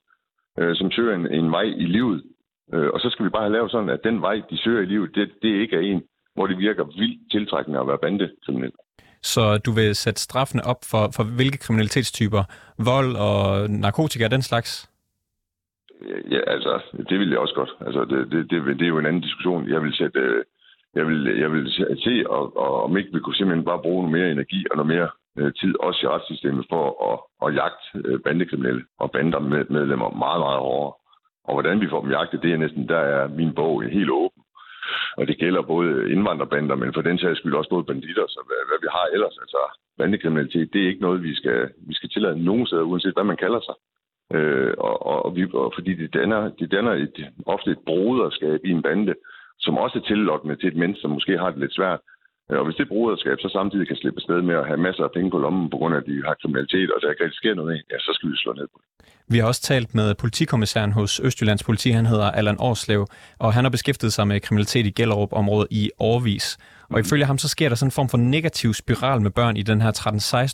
øh, 0.58 0.76
som 0.76 0.90
søger 0.90 1.14
en, 1.14 1.26
en 1.40 1.50
vej 1.50 1.66
i 1.84 1.86
livet. 1.96 2.22
Øh, 2.74 2.88
og 2.94 3.00
så 3.00 3.10
skal 3.10 3.24
vi 3.24 3.30
bare 3.30 3.42
have 3.42 3.52
lavet 3.52 3.70
sådan, 3.70 3.88
at 3.88 4.04
den 4.04 4.20
vej, 4.20 4.36
de 4.50 4.58
søger 4.64 4.82
i 4.82 4.90
livet, 4.94 5.14
det, 5.14 5.30
det 5.42 5.52
ikke 5.62 5.76
er 5.76 5.80
en, 5.80 6.02
hvor 6.34 6.46
det 6.46 6.58
virker 6.58 6.84
vildt 6.84 7.30
tiltrækkende 7.30 7.80
at 7.80 7.86
være 7.86 7.98
bandekriminel. 7.98 8.72
Så 9.22 9.58
du 9.58 9.72
vil 9.72 9.94
sætte 9.94 10.20
straffene 10.20 10.62
op 10.64 10.80
for, 10.90 11.04
for 11.16 11.24
hvilke 11.36 11.58
kriminalitetstyper? 11.58 12.42
Vold 12.78 13.16
og 13.16 13.70
narkotika, 13.70 14.28
den 14.28 14.42
slags? 14.42 14.90
Ja, 16.30 16.40
altså, 16.46 16.82
det 17.08 17.18
vil 17.18 17.30
jeg 17.30 17.38
også 17.38 17.54
godt. 17.54 17.72
Altså, 17.80 18.04
det, 18.04 18.32
det, 18.32 18.50
det, 18.50 18.78
det 18.78 18.84
er 18.84 18.94
jo 18.94 18.98
en 18.98 19.06
anden 19.06 19.22
diskussion. 19.22 19.68
Jeg 19.68 19.82
vil 19.82 19.94
sætte, 19.94 20.18
øh, 20.18 20.44
jeg 20.94 21.06
vil, 21.06 21.38
jeg 21.38 21.52
vil 21.52 21.72
se, 22.06 22.24
og, 22.28 22.56
og 22.56 22.84
om 22.84 22.96
ikke 22.96 23.12
vi 23.12 23.20
kunne 23.20 23.34
simpelthen 23.34 23.64
bare 23.64 23.82
bruge 23.82 24.02
noget 24.02 24.18
mere 24.18 24.32
energi 24.32 24.66
og 24.70 24.76
noget 24.76 24.92
mere 24.94 25.08
øh, 25.38 25.52
tid, 25.60 25.74
også 25.80 26.00
i 26.02 26.08
retssystemet, 26.08 26.66
for 26.68 26.84
at, 27.10 27.18
at 27.44 27.54
jagte 27.60 28.08
øh, 28.08 28.20
bandekriminelle 28.20 28.84
og 28.98 29.10
bandemedlemmer 29.10 30.10
meget, 30.24 30.40
meget 30.46 30.60
hårdere. 30.66 30.94
Og 31.44 31.52
hvordan 31.54 31.80
vi 31.80 31.88
får 31.90 32.00
dem 32.00 32.10
jagtet, 32.10 32.42
det 32.42 32.52
er 32.52 32.56
næsten, 32.64 32.88
der 32.88 32.98
er 32.98 33.28
min 33.28 33.54
bog 33.54 33.82
helt 33.82 34.10
åben. 34.10 34.42
Og 35.16 35.26
det 35.28 35.38
gælder 35.38 35.62
både 35.62 36.12
indvandrerbander, 36.12 36.74
men 36.74 36.94
for 36.94 37.02
den 37.02 37.18
sags 37.18 37.38
skyld 37.38 37.54
også 37.54 37.70
både 37.70 37.84
banditter, 37.84 38.26
så 38.28 38.40
hvad, 38.46 38.60
hvad 38.68 38.78
vi 38.84 38.88
har 38.90 39.06
ellers. 39.14 39.36
Altså, 39.40 39.60
bandekriminalitet, 39.98 40.72
det 40.72 40.82
er 40.82 40.88
ikke 40.88 41.06
noget, 41.06 41.22
vi 41.22 41.34
skal, 41.34 41.70
vi 41.88 41.94
skal 41.94 42.08
tillade 42.08 42.44
nogen 42.44 42.66
steder, 42.66 42.82
uanset 42.82 43.14
hvad 43.14 43.24
man 43.24 43.36
kalder 43.44 43.60
sig. 43.60 43.74
Øh, 44.36 44.74
og, 44.78 45.06
og, 45.06 45.24
og, 45.24 45.36
vi, 45.36 45.42
og 45.54 45.72
fordi 45.76 45.94
det 45.94 46.14
danner, 46.14 46.50
det 46.58 46.72
danner 46.72 46.92
et, 46.92 47.16
ofte 47.46 47.70
et 47.70 47.82
broderskab 47.86 48.60
i 48.64 48.70
en 48.70 48.82
bande, 48.82 49.14
som 49.62 49.78
også 49.84 49.98
er 49.98 50.02
tillokkende 50.12 50.56
til 50.56 50.68
et 50.68 50.76
menneske, 50.76 51.00
som 51.00 51.10
måske 51.10 51.38
har 51.38 51.50
det 51.50 51.60
lidt 51.60 51.74
svært. 51.78 52.00
Øh, 52.50 52.58
og 52.60 52.64
hvis 52.66 52.76
det 52.80 52.88
brugerskab 52.88 53.36
så 53.40 53.48
samtidig 53.58 53.86
kan 53.88 53.96
slippe 53.96 54.20
sted 54.20 54.42
med 54.42 54.54
at 54.54 54.66
have 54.66 54.80
masser 54.86 55.04
af 55.04 55.12
penge 55.16 55.30
på 55.30 55.38
lommen, 55.38 55.70
på 55.70 55.76
grund 55.76 55.94
af, 55.94 55.98
at 55.98 56.06
de 56.06 56.22
har 56.26 56.34
kriminalitet, 56.42 56.88
og 56.92 56.96
der 57.00 57.10
ikke 57.10 57.24
rigtig 57.24 57.42
sker 57.42 57.54
noget, 57.54 57.82
ja, 57.90 57.98
så 57.98 58.10
skal 58.16 58.30
vi 58.30 58.36
slå 58.36 58.52
ned 58.52 58.68
på 58.72 58.78
det. 58.80 58.86
Vi 59.32 59.38
har 59.38 59.46
også 59.46 59.62
talt 59.62 59.94
med 59.94 60.14
politikommissæren 60.14 60.92
hos 60.92 61.20
Østjyllands 61.20 61.64
politi, 61.64 61.90
han 61.90 62.06
hedder 62.06 62.30
Allan 62.30 62.56
Årslev, 62.58 63.06
og 63.38 63.54
han 63.54 63.64
har 63.64 63.70
beskæftiget 63.70 64.12
sig 64.12 64.28
med 64.28 64.40
kriminalitet 64.40 64.86
i 64.86 64.90
Gellerup-området 64.90 65.68
i 65.70 65.90
årvis. 65.98 66.58
Og 66.88 66.98
mm. 66.98 67.00
ifølge 67.00 67.24
ham, 67.24 67.38
så 67.38 67.48
sker 67.48 67.68
der 67.68 67.76
sådan 67.76 67.86
en 67.86 67.92
form 67.92 68.08
for 68.08 68.18
negativ 68.18 68.74
spiral 68.74 69.20
med 69.20 69.30
børn 69.30 69.56
i 69.56 69.62
den 69.62 69.80
her 69.80 69.92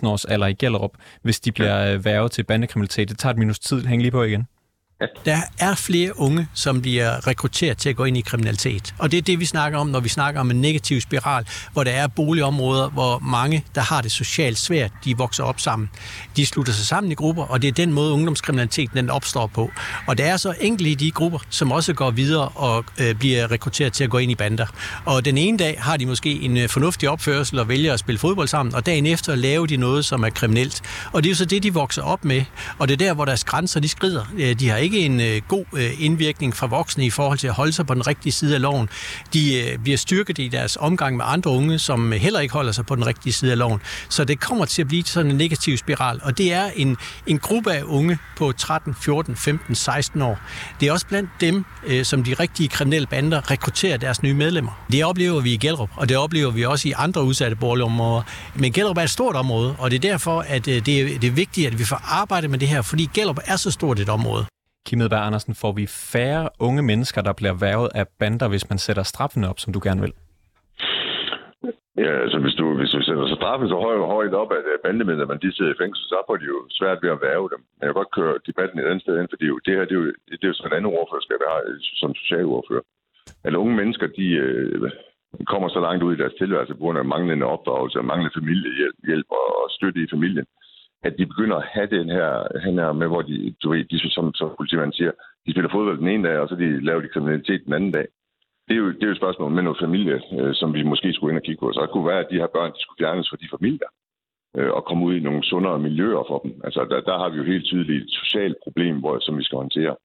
13-16 0.05 0.09
års 0.09 0.25
alder 0.25 0.47
i 0.47 0.55
Gellerup, 0.55 0.91
hvis 1.23 1.41
de 1.41 1.53
bliver 1.53 1.79
ja. 1.81 1.95
Øh, 1.95 2.05
værvet 2.05 2.31
til 2.33 2.45
bandekriminalitet. 2.45 3.09
Det 3.09 3.19
tager 3.19 3.33
et 3.33 3.39
minus 3.39 3.59
tid. 3.59 3.85
Hæng 3.85 4.03
lige 4.03 4.11
på 4.11 4.23
igen. 4.23 4.47
Der 5.25 5.41
er 5.59 5.75
flere 5.75 6.19
unge, 6.19 6.49
som 6.55 6.83
bliver 6.83 7.27
rekrutteret 7.27 7.79
til 7.79 7.89
at 7.89 7.97
gå 7.97 8.05
ind 8.05 8.17
i 8.17 8.21
kriminalitet. 8.21 8.95
Og 8.99 9.11
det 9.11 9.19
er 9.19 9.23
det, 9.23 9.41
vi 9.41 9.45
snakker 9.45 9.79
om, 9.79 9.87
når 9.87 10.01
vi 10.01 10.09
snakker 10.09 10.41
om 10.41 10.51
en 10.51 10.61
negativ 10.61 11.01
spiral, 11.01 11.47
hvor 11.73 11.85
der 11.85 11.91
er 11.91 12.07
boligområder, 12.07 12.89
hvor 12.89 13.19
mange, 13.19 13.65
der 13.75 13.81
har 13.81 14.01
det 14.01 14.13
socialt 14.13 14.59
svært, 14.59 14.91
de 15.05 15.17
vokser 15.17 15.45
op 15.45 15.61
sammen. 15.61 15.91
De 16.37 16.47
slutter 16.47 16.73
sig 16.73 16.87
sammen 16.87 17.13
i 17.13 17.15
grupper, 17.15 17.45
og 17.45 17.63
det 17.63 17.69
er 17.69 17.73
den 17.73 17.93
måde, 17.93 18.13
ungdomskriminaliteten 18.13 18.97
den 18.97 19.11
opstår 19.11 19.47
på. 19.47 19.71
Og 20.07 20.19
der 20.19 20.25
er 20.25 20.37
så 20.37 20.55
enkelte 20.61 20.91
i 20.91 20.95
de 20.95 21.11
grupper, 21.11 21.39
som 21.51 21.73
også 21.73 21.93
går 21.95 22.11
videre 22.11 22.49
og 22.49 22.85
øh, 23.01 23.15
bliver 23.15 23.51
rekrutteret 23.51 23.93
til 23.93 24.05
at 24.05 24.11
gå 24.11 24.19
ind 24.19 24.33
i 24.33 24.35
bander. 24.35 24.67
Og 25.05 25.25
den 25.25 25.39
ene 25.39 25.59
dag 25.59 25.77
har 25.81 25.97
de 25.97 26.07
måske 26.07 26.31
en 26.41 26.57
øh, 26.57 26.69
fornuftig 26.69 27.09
opførsel 27.09 27.59
og 27.59 27.69
vælger 27.69 27.93
at 27.93 28.01
spille 28.01 28.19
fodbold 28.19 28.49
sammen, 28.49 28.75
og 28.75 28.87
dagen 28.87 29.07
efter 29.07 29.35
laver 29.35 29.67
de 29.67 29.77
noget, 29.77 30.05
som 30.05 30.23
er 30.23 30.31
kriminelt. 30.31 30.83
Og 31.13 31.23
det 31.23 31.29
er 31.29 31.33
jo 31.33 31.37
så 31.37 31.45
det, 31.45 31.63
de 31.63 31.75
vokser 31.75 32.03
op 32.03 32.25
med. 32.25 32.45
Og 32.79 32.89
det 32.89 32.95
er 32.95 33.07
der, 33.07 33.15
hvor 33.15 33.25
deres 33.25 33.45
grænser, 33.45 33.81
de 33.81 33.89
skrider. 33.89 34.25
Øh, 34.39 34.61
de 34.61 34.69
har 34.69 34.77
ikke 34.77 34.88
en 34.97 35.21
øh, 35.21 35.43
god 35.49 35.65
øh, 35.73 35.91
indvirkning 35.99 36.57
fra 36.57 36.67
voksne 36.67 37.07
i 37.07 37.11
forhold 37.11 37.39
til 37.39 37.47
at 37.47 37.55
holde 37.55 37.73
sig 37.73 37.87
på 37.87 37.95
den 37.95 38.07
rigtige 38.07 38.33
side 38.33 38.55
af 38.55 38.61
loven. 38.61 38.89
De 39.33 39.63
øh, 39.63 39.79
bliver 39.79 39.99
styrket 39.99 40.39
i 40.39 40.49
deres 40.49 40.77
omgang 40.81 41.17
med 41.17 41.25
andre 41.29 41.51
unge, 41.51 41.79
som 41.79 42.13
øh, 42.13 42.21
heller 42.21 42.41
ikke 42.41 42.55
holder 42.55 42.73
sig 42.73 42.87
på 42.87 42.95
den 42.95 43.07
rigtige 43.07 43.33
side 43.33 43.53
af 43.53 43.59
loven. 43.59 43.81
Så 44.09 44.25
det 44.25 44.41
kommer 44.41 44.65
til 44.65 44.83
at 44.83 44.89
blive 44.89 45.05
sådan 45.05 45.31
en 45.31 45.37
negativ 45.37 45.77
spiral, 45.77 46.21
og 46.23 46.39
det 46.39 46.53
er 46.53 46.71
en, 46.77 46.97
en 47.27 47.39
gruppe 47.39 47.73
af 47.73 47.83
unge 47.83 48.19
på 48.37 48.53
13, 48.53 48.95
14, 49.01 49.37
15, 49.37 49.75
16 49.75 50.23
år. 50.23 50.39
Det 50.81 50.89
er 50.89 50.93
også 50.93 51.07
blandt 51.07 51.31
dem, 51.41 51.65
øh, 51.87 52.05
som 52.05 52.25
de 52.25 52.35
rigtige 52.35 52.69
kriminelle 52.69 53.07
bander 53.07 53.51
rekrutterer 53.51 53.97
deres 53.97 54.23
nye 54.23 54.35
medlemmer. 54.35 54.85
Det 54.93 55.05
oplever 55.05 55.41
vi 55.41 55.53
i 55.53 55.57
Gellerup, 55.57 55.91
og 55.97 56.09
det 56.09 56.17
oplever 56.17 56.51
vi 56.51 56.65
også 56.65 56.89
i 56.89 56.93
andre 56.97 57.23
udsatte 57.23 57.57
boligområder. 57.57 58.23
Men 58.55 58.73
Gellerup 58.73 58.99
er 58.99 59.03
et 59.03 59.11
stort 59.11 59.37
område, 59.37 59.75
og 59.79 59.91
det 59.91 59.97
er 59.97 60.11
derfor, 60.11 60.41
at 60.41 60.69
øh, 60.69 60.87
det, 60.87 61.01
er, 61.01 61.19
det 61.19 61.27
er 61.27 61.31
vigtigt, 61.31 61.67
at 61.67 61.79
vi 61.79 61.85
får 61.85 62.01
arbejdet 62.05 62.51
med 62.51 62.59
det 62.59 62.69
her, 62.69 62.83
fordi 62.83 63.09
Gellerup 63.15 63.39
er 63.45 63.57
så 63.57 63.71
stort 63.71 64.01
et 64.01 64.09
område. 64.09 64.47
Kim 64.87 65.01
Edberg 65.01 65.27
Andersen, 65.29 65.55
får 65.63 65.73
vi 65.73 65.87
færre 66.13 66.49
unge 66.67 66.83
mennesker, 66.83 67.21
der 67.23 67.33
bliver 67.33 67.55
værvet 67.67 67.91
af 68.01 68.07
bander, 68.21 68.49
hvis 68.49 68.69
man 68.71 68.79
sætter 68.79 69.03
straffen 69.03 69.45
op, 69.45 69.59
som 69.59 69.73
du 69.73 69.81
gerne 69.83 70.01
vil? 70.01 70.15
Ja, 72.05 72.13
altså 72.25 72.39
hvis 72.45 72.57
du, 72.61 72.65
hvis 72.79 72.91
du 72.95 73.01
sætter 73.03 73.37
straffen 73.37 73.69
så 73.69 73.79
højt, 73.87 74.01
højt 74.17 74.35
op, 74.43 74.51
at 74.53 74.65
bandemedlemmerne 74.85 75.41
de 75.45 75.55
sidder 75.57 75.73
i 75.75 75.81
fængsel, 75.83 76.05
så 76.13 76.19
får 76.27 76.37
de 76.37 76.47
jo 76.55 76.59
svært 76.79 76.99
ved 77.03 77.11
at 77.15 77.23
værve 77.29 77.49
dem. 77.55 77.61
Men 77.75 77.83
jeg 77.83 77.89
kan 77.89 78.01
godt 78.03 78.17
køre 78.19 78.35
debatten 78.49 78.79
et 78.79 78.89
andet 78.91 79.03
sted 79.03 79.15
hen, 79.19 79.33
fordi 79.33 79.47
det 79.67 79.73
her 79.77 79.85
det 79.89 79.95
er 79.97 80.01
jo, 80.03 80.07
det 80.31 80.45
er 80.45 80.53
jo 80.53 80.59
sådan 80.59 80.73
et 80.73 80.77
andet 80.77 80.93
ordførerskab, 80.99 81.39
jeg 81.45 81.53
har 81.55 81.63
som 82.03 82.15
socialordfører. 82.23 82.85
At 83.47 83.61
unge 83.63 83.75
mennesker, 83.81 84.07
de, 84.19 84.27
øh, 84.45 84.91
kommer 85.53 85.69
så 85.69 85.81
langt 85.87 86.03
ud 86.07 86.13
i 86.15 86.21
deres 86.23 86.39
tilværelse 86.41 86.75
på 86.75 86.83
grund 86.85 86.99
af 86.99 87.11
manglende 87.15 87.47
opdragelse, 87.55 88.09
manglende 88.11 88.37
familiehjælp 88.39 88.99
hjælp 89.09 89.29
og 89.41 89.67
støtte 89.77 90.01
i 90.03 90.13
familien, 90.15 90.47
at 91.03 91.15
de 91.19 91.27
begynder 91.27 91.57
at 91.57 91.69
have 91.75 91.87
den 91.87 92.09
her, 92.11 92.31
den 92.67 92.79
her 92.79 92.93
med, 92.93 93.07
hvor 93.07 93.23
de, 93.23 93.55
du 93.63 93.71
ved, 93.71 93.85
de, 93.85 94.11
som, 94.11 94.35
som 94.35 94.55
politimanden 94.57 94.93
siger, 94.93 95.13
de 95.47 95.53
spiller 95.53 95.71
fodbold 95.71 95.99
den 95.99 96.09
ene 96.09 96.29
dag, 96.29 96.39
og 96.39 96.49
så 96.49 96.55
de 96.55 96.85
laver 96.85 97.01
de 97.01 97.09
kriminalitet 97.09 97.65
den 97.65 97.73
anden 97.73 97.93
dag. 97.93 98.07
Det 98.69 98.75
er 98.75 98.79
jo, 98.79 98.89
det 98.89 99.03
er 99.03 99.07
jo 99.07 99.13
et 99.13 99.23
spørgsmål 99.23 99.51
med 99.51 99.63
noget 99.63 99.83
familie, 99.87 100.23
øh, 100.39 100.55
som 100.55 100.75
vi 100.75 100.83
måske 100.83 101.13
skulle 101.13 101.31
ind 101.33 101.41
og 101.41 101.45
kigge 101.45 101.61
på. 101.61 101.73
Så 101.73 101.81
det 101.81 101.91
kunne 101.91 102.07
være, 102.07 102.25
at 102.25 102.31
de 102.31 102.41
her 102.43 102.47
børn 102.47 102.73
de 102.73 102.81
skulle 102.81 103.01
fjernes 103.03 103.29
fra 103.29 103.37
de 103.43 103.49
familier 103.57 103.91
øh, 104.57 104.71
og 104.71 104.85
komme 104.85 105.05
ud 105.07 105.15
i 105.15 105.27
nogle 105.27 105.45
sundere 105.45 105.79
miljøer 105.79 106.25
for 106.29 106.39
dem. 106.39 106.53
Altså, 106.65 106.81
der, 106.91 107.01
der 107.01 107.19
har 107.19 107.29
vi 107.29 107.37
jo 107.37 107.45
helt 107.53 107.65
tydeligt 107.65 108.05
et 108.05 108.11
socialt 108.11 108.57
problem, 108.65 108.99
hvor, 109.01 109.19
som 109.19 109.39
vi 109.39 109.45
skal 109.45 109.57
håndtere. 109.57 109.97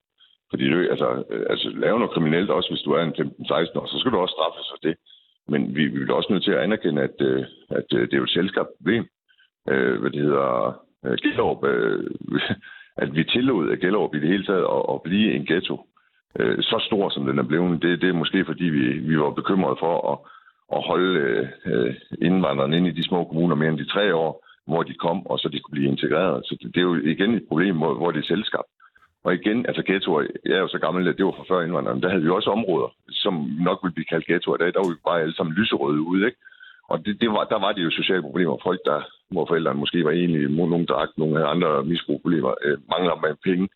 Fordi 0.50 0.64
det, 0.72 0.90
altså, 0.94 1.24
øh, 1.30 1.46
altså, 1.50 1.70
lave 1.70 2.00
noget 2.00 2.14
kriminelt, 2.14 2.50
også 2.50 2.70
hvis 2.70 2.86
du 2.86 2.92
er 2.92 3.04
en 3.04 3.16
15-16 3.20 3.80
år, 3.80 3.86
så 3.88 3.98
skal 4.00 4.12
du 4.12 4.18
også 4.18 4.36
straffes 4.38 4.68
for 4.72 4.80
det. 4.88 4.96
Men 5.48 5.76
vi, 5.76 5.88
vi 5.88 6.02
er 6.02 6.14
også 6.14 6.34
nødt 6.34 6.44
til 6.44 6.52
at 6.52 6.64
anerkende, 6.66 7.02
at, 7.02 7.18
øh, 7.20 7.46
at 7.70 7.88
øh, 7.94 8.02
det 8.02 8.14
er 8.14 8.22
jo 8.24 8.30
et 8.30 8.38
selskabt 8.40 8.70
problem. 8.78 9.04
Øh, 9.69 9.99
hvad 10.02 10.12
det 10.12 10.21
hedder, 10.21 10.82
øh, 11.06 11.17
Gellerup, 11.23 11.65
øh, 11.65 12.12
at 13.04 13.15
vi 13.15 13.23
tillod 13.23 13.78
Gellerup 13.78 14.15
i 14.15 14.19
det 14.19 14.30
hele 14.30 14.45
taget 14.45 14.65
at, 14.76 14.82
at 14.93 15.02
blive 15.04 15.34
en 15.34 15.45
ghetto 15.45 15.86
øh, 16.39 16.58
så 16.62 16.78
stor, 16.88 17.10
som 17.10 17.26
den 17.26 17.39
er 17.39 17.43
blevet. 17.43 17.82
Det, 17.82 18.02
det 18.02 18.10
er 18.10 18.13
måske, 18.13 18.45
fordi 18.45 18.63
vi, 18.63 18.99
vi 19.10 19.19
var 19.19 19.30
bekymrede 19.30 19.78
for 19.80 20.12
at, 20.12 20.17
at 20.76 20.84
holde 20.88 21.49
øh, 21.65 21.95
indvandrerne 22.21 22.78
inde 22.78 22.89
i 22.89 22.97
de 22.99 23.04
små 23.04 23.23
kommuner 23.23 23.56
mere 23.56 23.69
end 23.69 23.78
de 23.78 23.93
tre 23.93 24.15
år, 24.15 24.45
hvor 24.67 24.84
de 24.84 24.93
kom, 24.93 25.28
og 25.28 25.39
så 25.39 25.49
de 25.49 25.60
kunne 25.60 25.76
blive 25.78 25.91
integreret. 25.91 26.45
Så 26.45 26.58
det, 26.62 26.76
det 26.76 26.78
er 26.78 26.89
jo 26.91 26.95
igen 26.95 27.34
et 27.34 27.47
problem, 27.47 27.78
hvor, 27.78 27.93
hvor 27.93 28.12
det 28.12 28.19
er 28.19 28.34
selskab. 28.36 28.65
Og 29.23 29.34
igen, 29.34 29.65
altså 29.65 29.84
ghettoer, 29.86 30.21
jeg 30.45 30.56
er 30.56 30.60
jo 30.60 30.67
så 30.67 30.80
gammel, 30.80 31.08
at 31.08 31.17
det 31.17 31.26
var 31.26 31.32
fra 31.32 31.49
før 31.49 31.62
indvandrerne, 31.62 32.02
der 32.02 32.10
havde 32.10 32.23
vi 32.23 32.30
også 32.30 32.49
områder, 32.49 32.89
som 33.10 33.34
nok 33.67 33.80
ville 33.84 33.93
blive 33.93 34.12
kaldt 34.12 34.26
ghettoer. 34.26 34.58
Der, 34.58 34.71
der 34.71 34.80
var 34.84 34.89
vi 34.89 35.08
bare 35.10 35.21
alle 35.21 35.36
sammen 35.36 35.56
lyserøde 35.56 36.02
ude, 36.02 36.26
ikke? 36.26 36.38
Og 36.89 37.06
det, 37.06 37.21
det 37.21 37.30
var, 37.30 37.43
der 37.43 37.60
var 37.60 37.71
det 37.71 37.84
jo 37.84 37.89
sociale 37.89 38.21
problemer. 38.21 38.58
Folk, 38.63 38.80
der, 38.86 39.02
hvor 39.36 39.46
forældrene 39.50 39.80
måske 39.84 40.00
var 40.06 40.12
enige, 40.12 40.56
nogen 40.56 40.86
drak, 40.86 41.10
nogle 41.17 41.36
havde 41.36 41.52
andre 41.54 41.72
misbrugproblemer, 41.91 42.54
øh, 42.65 42.78
mangler 42.93 43.15
med 43.24 43.34
penge, 43.48 43.67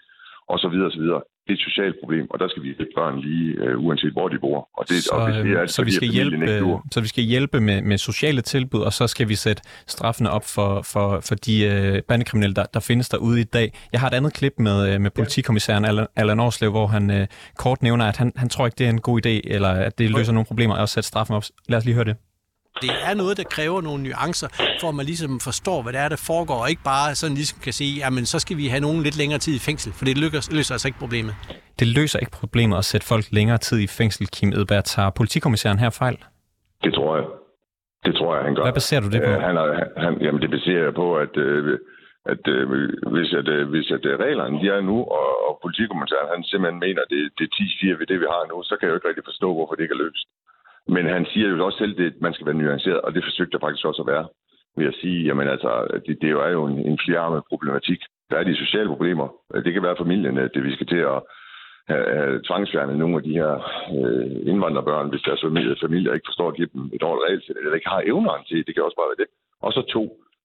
og 0.52 0.60
så 0.60 0.68
videre, 0.70 0.90
og 0.90 0.96
så 0.98 1.00
videre 1.00 1.22
det 1.48 1.54
er 1.54 1.58
et 1.58 1.66
socialt 1.70 1.96
problem, 2.02 2.26
og 2.32 2.40
der 2.40 2.48
skal 2.48 2.64
vi 2.64 2.68
hjælpe 2.68 2.92
børn 2.96 3.20
lige, 3.20 3.48
uh, 3.64 3.86
uanset 3.86 4.12
hvor 4.12 4.28
de 4.28 4.40
bor. 4.40 4.70
Og 4.78 4.90
det, 4.90 5.04
så, 5.04 5.12
og 5.14 5.32
hvis 5.32 5.44
vi 5.44 5.54
er, 5.54 5.66
så, 5.66 5.84
vi 5.84 5.92
skal 5.92 6.08
hjælpe, 6.08 6.48
så 6.92 7.02
vi 7.02 7.08
skal 7.08 7.24
hjælpe 7.24 7.60
med, 7.62 7.82
med 7.82 7.98
sociale 7.98 8.42
tilbud, 8.42 8.82
og 8.82 8.94
så 8.94 9.08
skal 9.08 9.30
vi 9.30 9.36
sætte 9.36 9.62
straffene 9.88 10.30
op 10.30 10.46
for, 10.56 10.82
for, 10.82 11.20
for 11.28 11.36
de 11.36 11.56
uh, 11.68 12.00
bandekriminelle, 12.08 12.56
der, 12.56 12.66
der 12.74 12.80
findes 12.80 13.10
derude 13.10 13.42
i 13.42 13.44
dag. 13.44 13.68
Jeg 13.92 14.00
har 14.00 14.08
et 14.08 14.14
andet 14.14 14.34
klip 14.34 14.54
med, 14.58 14.96
uh, 14.96 15.02
med 15.02 15.12
politikommissæren 15.12 15.86
Allan, 15.86 16.08
Allan 16.16 16.40
Årslev, 16.40 16.72
hvor 16.72 16.88
han 16.88 17.10
uh, 17.10 17.26
kort 17.58 17.82
nævner, 17.82 18.06
at 18.06 18.18
han, 18.18 18.32
han 18.36 18.50
tror 18.50 18.66
ikke, 18.66 18.76
det 18.76 18.86
er 18.86 18.90
en 18.90 19.02
god 19.02 19.26
idé, 19.26 19.54
eller 19.56 19.70
at 19.70 20.00
det 20.00 20.12
løser 20.12 20.34
nogle 20.34 20.46
problemer 20.46 20.76
at 20.76 20.90
sætte 20.90 21.08
straffen 21.08 21.36
op. 21.36 21.44
Lad 21.70 21.78
os 21.78 21.86
lige 21.86 21.96
høre 21.96 22.06
det. 22.06 22.16
Det 22.82 22.92
er 23.10 23.14
noget, 23.22 23.38
der 23.38 23.44
kræver 23.56 23.82
nogle 23.82 24.04
nuancer, 24.04 24.50
for 24.82 24.88
at 24.90 24.96
man 24.96 25.06
ligesom 25.06 25.40
forstår, 25.40 25.82
hvad 25.84 25.94
det 25.94 26.02
er, 26.02 26.10
der 26.10 26.22
foregår, 26.32 26.60
og 26.64 26.70
ikke 26.70 26.86
bare 26.94 27.16
sådan 27.16 27.36
ligesom 27.36 27.60
kan 27.66 27.74
sige, 27.74 27.94
jamen 28.04 28.26
så 28.26 28.38
skal 28.40 28.58
vi 28.58 28.66
have 28.74 28.82
nogen 28.88 29.04
lidt 29.08 29.18
længere 29.18 29.40
tid 29.40 29.56
i 29.56 29.64
fængsel, 29.70 29.90
for 29.98 30.06
det 30.06 30.18
løser, 30.18 30.56
løser 30.58 30.74
altså 30.76 30.88
ikke 30.88 31.00
problemet. 31.06 31.34
Det 31.80 31.88
løser 31.98 32.20
ikke 32.20 32.36
problemet 32.42 32.78
at 32.78 32.86
sætte 32.92 33.08
folk 33.08 33.26
længere 33.32 33.58
tid 33.58 33.80
i 33.88 33.88
fængsel, 34.00 34.28
Kim 34.36 34.50
Edberg. 34.50 34.84
Tager 34.84 35.10
politikommissæren 35.10 35.80
her 35.80 35.90
fejl? 35.90 36.18
Det 36.84 36.94
tror 36.94 37.12
jeg. 37.18 37.26
Det 38.06 38.14
tror 38.20 38.36
jeg, 38.36 38.44
han 38.48 38.56
gør. 38.56 38.64
Hvad 38.68 38.80
baserer 38.82 39.02
du 39.06 39.10
det 39.16 39.22
på? 39.28 39.32
Han, 39.48 39.56
er, 39.64 39.68
han, 40.04 40.14
jamen, 40.26 40.42
det 40.44 40.50
baserer 40.56 40.84
jeg 40.88 40.94
på, 41.04 41.08
at, 41.24 41.34
øh, 41.38 41.80
at 42.34 42.44
øh, 42.56 42.64
hvis, 43.14 43.30
at, 43.40 43.48
øh, 43.56 43.70
hvis 43.74 43.88
at 43.96 44.04
reglerne 44.26 44.56
de 44.62 44.68
er 44.76 44.82
nu, 44.92 44.98
og, 45.20 45.30
og 45.48 45.54
politikommissæren 45.64 46.30
han 46.34 46.44
simpelthen 46.44 46.80
mener, 46.86 47.02
at 47.06 47.10
det, 47.14 47.22
det 47.38 47.44
er 47.48 47.54
10-4 47.96 48.00
ved 48.00 48.08
det, 48.12 48.20
vi 48.24 48.28
har 48.36 48.44
nu, 48.52 48.58
så 48.70 48.74
kan 48.76 48.86
jeg 48.86 48.92
jo 48.94 48.98
ikke 48.98 49.10
rigtig 49.10 49.28
forstå, 49.32 49.48
hvorfor 49.54 49.76
det 49.76 49.84
ikke 49.84 49.98
er 49.98 50.04
løst. 50.06 50.28
Men 50.96 51.06
han 51.16 51.26
siger 51.32 51.48
jo 51.50 51.66
også 51.66 51.78
selv, 51.78 52.02
at 52.02 52.14
man 52.22 52.34
skal 52.34 52.46
være 52.46 52.56
nuanceret, 52.62 53.02
og 53.02 53.14
det 53.14 53.24
forsøgte 53.24 53.56
jeg 53.56 53.62
faktisk 53.62 53.86
også 53.86 54.02
at 54.02 54.12
være. 54.14 54.28
Ved 54.78 54.88
at 54.88 55.00
sige, 55.02 55.20
jamen 55.28 55.48
altså, 55.48 55.72
det, 56.06 56.18
det 56.22 56.30
er 56.30 56.50
jo 56.50 56.66
en, 56.66 56.78
en 56.90 57.00
flerarmet 57.06 57.44
problematik. 57.50 58.00
Der 58.30 58.38
er 58.38 58.44
de 58.44 58.56
sociale 58.64 58.90
problemer. 58.94 59.28
Det 59.66 59.74
kan 59.74 59.84
være 59.84 60.02
familien, 60.04 60.38
at 60.38 60.52
det 60.54 60.64
vi 60.64 60.76
skal 60.76 60.88
til 60.88 61.04
at 61.14 61.20
have 61.88 62.42
tvangsfjernet 62.48 62.98
nogle 62.98 63.16
af 63.18 63.24
de 63.24 63.38
her 63.40 63.54
øh, 63.98 64.36
indvandrerbørn, 64.52 65.10
hvis 65.10 65.22
deres 65.28 65.42
familie, 65.48 65.76
familier 65.86 66.14
ikke 66.14 66.30
forstår 66.30 66.48
at 66.50 66.56
give 66.56 66.70
dem 66.74 66.84
et 66.94 67.02
dårligt 67.02 67.26
regelsæt, 67.28 67.58
eller 67.58 67.76
ikke 67.76 67.94
har 67.96 68.02
evnerne 68.12 68.44
til, 68.48 68.66
det 68.66 68.74
kan 68.74 68.84
også 68.84 69.00
bare 69.00 69.12
være 69.12 69.22
det. 69.24 69.30
Og 69.66 69.74
så 69.74 69.82
to, 69.96 70.04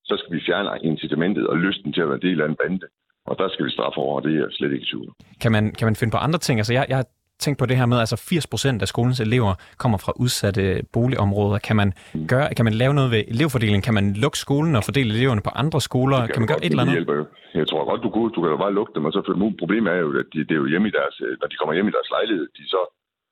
så 0.09 0.15
skal 0.21 0.35
vi 0.37 0.47
fjerne 0.49 0.71
incitamentet 0.93 1.47
og 1.47 1.57
lysten 1.59 1.93
til 1.93 2.03
at 2.05 2.09
være 2.09 2.27
del 2.29 2.41
af 2.41 2.49
en 2.49 2.59
bande. 2.63 2.87
Og 3.27 3.35
der 3.39 3.49
skal 3.49 3.67
vi 3.67 3.71
straffe 3.71 3.99
over, 3.99 4.15
og 4.17 4.23
det 4.25 4.31
er 4.35 4.41
jeg 4.41 4.47
slet 4.51 4.73
ikke 4.73 4.87
i 4.87 4.91
tvivl. 4.91 5.09
Kan 5.43 5.53
man, 5.53 5.65
kan 5.79 5.87
man 5.87 5.97
finde 5.97 6.15
på 6.17 6.23
andre 6.27 6.39
ting? 6.39 6.59
Altså, 6.61 6.73
jeg, 6.73 6.87
jeg 6.89 7.05
tænkt 7.45 7.59
på 7.59 7.67
det 7.71 7.77
her 7.81 7.87
med, 7.93 7.99
altså 8.05 8.17
80 8.17 8.47
procent 8.53 8.79
af 8.85 8.89
skolens 8.95 9.21
elever 9.27 9.53
kommer 9.83 9.99
fra 10.05 10.13
udsatte 10.23 10.63
boligområder. 10.97 11.59
Kan 11.69 11.77
man, 11.81 11.89
mm. 12.15 12.27
gøre, 12.33 12.47
kan 12.57 12.65
man 12.69 12.75
lave 12.83 12.95
noget 12.99 13.11
ved 13.15 13.23
elevfordelingen? 13.35 13.83
Kan 13.89 13.95
man 13.99 14.07
lukke 14.25 14.39
skolen 14.45 14.73
og 14.79 14.83
fordele 14.89 15.11
eleverne 15.17 15.43
på 15.49 15.53
andre 15.63 15.81
skoler? 15.89 16.19
Kan, 16.21 16.29
kan 16.33 16.41
man 16.43 16.49
gøre 16.53 16.63
et 16.67 16.71
eller 16.71 16.85
andet? 16.85 16.97
Hjælper. 16.99 17.25
Jeg 17.61 17.67
tror 17.71 17.83
godt, 17.91 18.01
du 18.07 18.11
kan, 18.15 18.21
du 18.37 18.41
kan 18.43 18.51
jo 18.55 18.59
bare 18.65 18.75
lukke 18.79 18.93
dem, 18.97 19.05
og 19.09 19.13
så 19.13 19.21
for 19.27 19.35
problemet 19.63 19.89
er 19.97 20.01
jo, 20.05 20.09
at 20.23 20.29
de, 20.33 20.39
det 20.49 20.55
er 20.57 20.63
jo 20.65 20.69
hjemme 20.73 20.89
i 20.91 20.95
deres, 20.99 21.15
når 21.41 21.49
de 21.51 21.57
kommer 21.59 21.75
hjem 21.77 21.89
i 21.91 21.97
deres 21.97 22.11
lejlighed, 22.17 22.47
de 22.59 22.65
så 22.75 22.83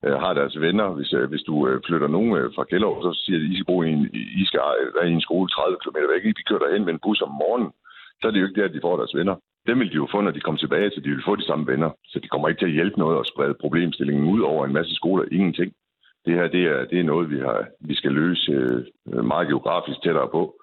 øh, 0.07 0.17
har 0.25 0.33
deres 0.41 0.55
venner. 0.65 0.89
Hvis, 0.99 1.13
øh, 1.19 1.25
hvis 1.31 1.45
du 1.49 1.55
øh, 1.69 1.77
flytter 1.87 2.09
nogen 2.17 2.31
øh, 2.39 2.47
fra 2.55 2.65
Gellerup, 2.71 3.03
så 3.07 3.13
siger 3.25 3.39
de, 3.43 3.47
I 3.53 3.55
skal 3.57 3.69
bo 3.71 3.77
i 3.83 3.91
en, 3.97 4.03
I 4.43 4.45
skal 4.49 4.61
være 4.97 5.09
i 5.11 5.17
en 5.19 5.27
skole 5.29 5.49
30 5.49 5.77
km 5.83 5.99
væk. 6.13 6.23
Vi 6.25 6.49
kører 6.49 6.63
derhen 6.65 6.85
med 6.85 6.93
en 6.95 7.05
bus 7.05 7.21
om 7.27 7.33
morgenen. 7.43 7.71
Så 8.21 8.25
er 8.27 8.31
det 8.31 8.41
jo 8.41 8.47
ikke 8.47 8.61
der, 8.61 8.69
at 8.69 8.75
de 8.77 8.85
får 8.87 8.97
deres 8.97 9.15
venner 9.19 9.37
dem 9.67 9.79
vil 9.81 9.91
de 9.91 9.95
jo 10.03 10.09
få, 10.11 10.21
når 10.21 10.31
de 10.31 10.41
kommer 10.41 10.59
tilbage, 10.59 10.91
så 10.91 11.01
de 11.01 11.11
vil 11.11 11.25
få 11.25 11.37
de 11.37 11.47
samme 11.47 11.67
venner. 11.67 11.91
Så 12.05 12.19
de 12.19 12.29
kommer 12.29 12.49
ikke 12.49 12.61
til 12.61 12.67
at 12.67 12.79
hjælpe 12.79 12.99
noget 12.99 13.19
og 13.19 13.27
sprede 13.27 13.55
problemstillingen 13.61 14.29
ud 14.29 14.41
over 14.41 14.67
en 14.67 14.73
masse 14.73 14.95
skoler. 14.95 15.25
Ingenting. 15.33 15.73
Det 16.25 16.35
her 16.35 16.49
det 16.49 16.65
er, 16.65 16.85
det 16.85 17.01
er 17.01 17.05
noget, 17.13 17.31
vi, 17.31 17.39
har, 17.39 17.67
vi 17.81 17.95
skal 17.95 18.13
løse 18.13 18.53
øh, 19.13 19.25
meget 19.25 19.49
geografisk 19.49 20.03
tættere 20.03 20.29
på. 20.29 20.55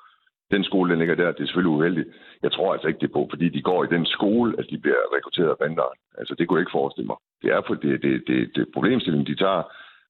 Den 0.51 0.63
skole, 0.63 0.91
den 0.91 0.99
ligger 0.99 1.15
der, 1.15 1.31
det 1.31 1.41
er 1.41 1.45
selvfølgelig 1.45 1.75
uheldigt. 1.77 2.07
Jeg 2.43 2.51
tror 2.51 2.73
altså 2.73 2.88
ikke 2.88 2.99
det 2.99 3.12
på, 3.12 3.27
fordi 3.29 3.49
de 3.49 3.62
går 3.62 3.83
i 3.83 3.88
den 3.95 4.05
skole, 4.05 4.55
at 4.60 4.65
de 4.69 4.77
bliver 4.77 5.15
rekrutteret 5.15 5.49
af 5.49 5.57
bander. 5.57 5.91
Altså, 6.17 6.36
det 6.36 6.47
kunne 6.47 6.57
jeg 6.57 6.62
ikke 6.62 6.79
forestille 6.79 7.07
mig. 7.07 7.17
Det 7.41 7.49
er 7.51 7.62
for 7.67 7.73
det, 7.73 8.01
det, 8.01 8.23
det, 8.27 8.51
det 8.55 8.65
problemstilling, 8.73 9.27
de 9.27 9.36
tager 9.36 9.63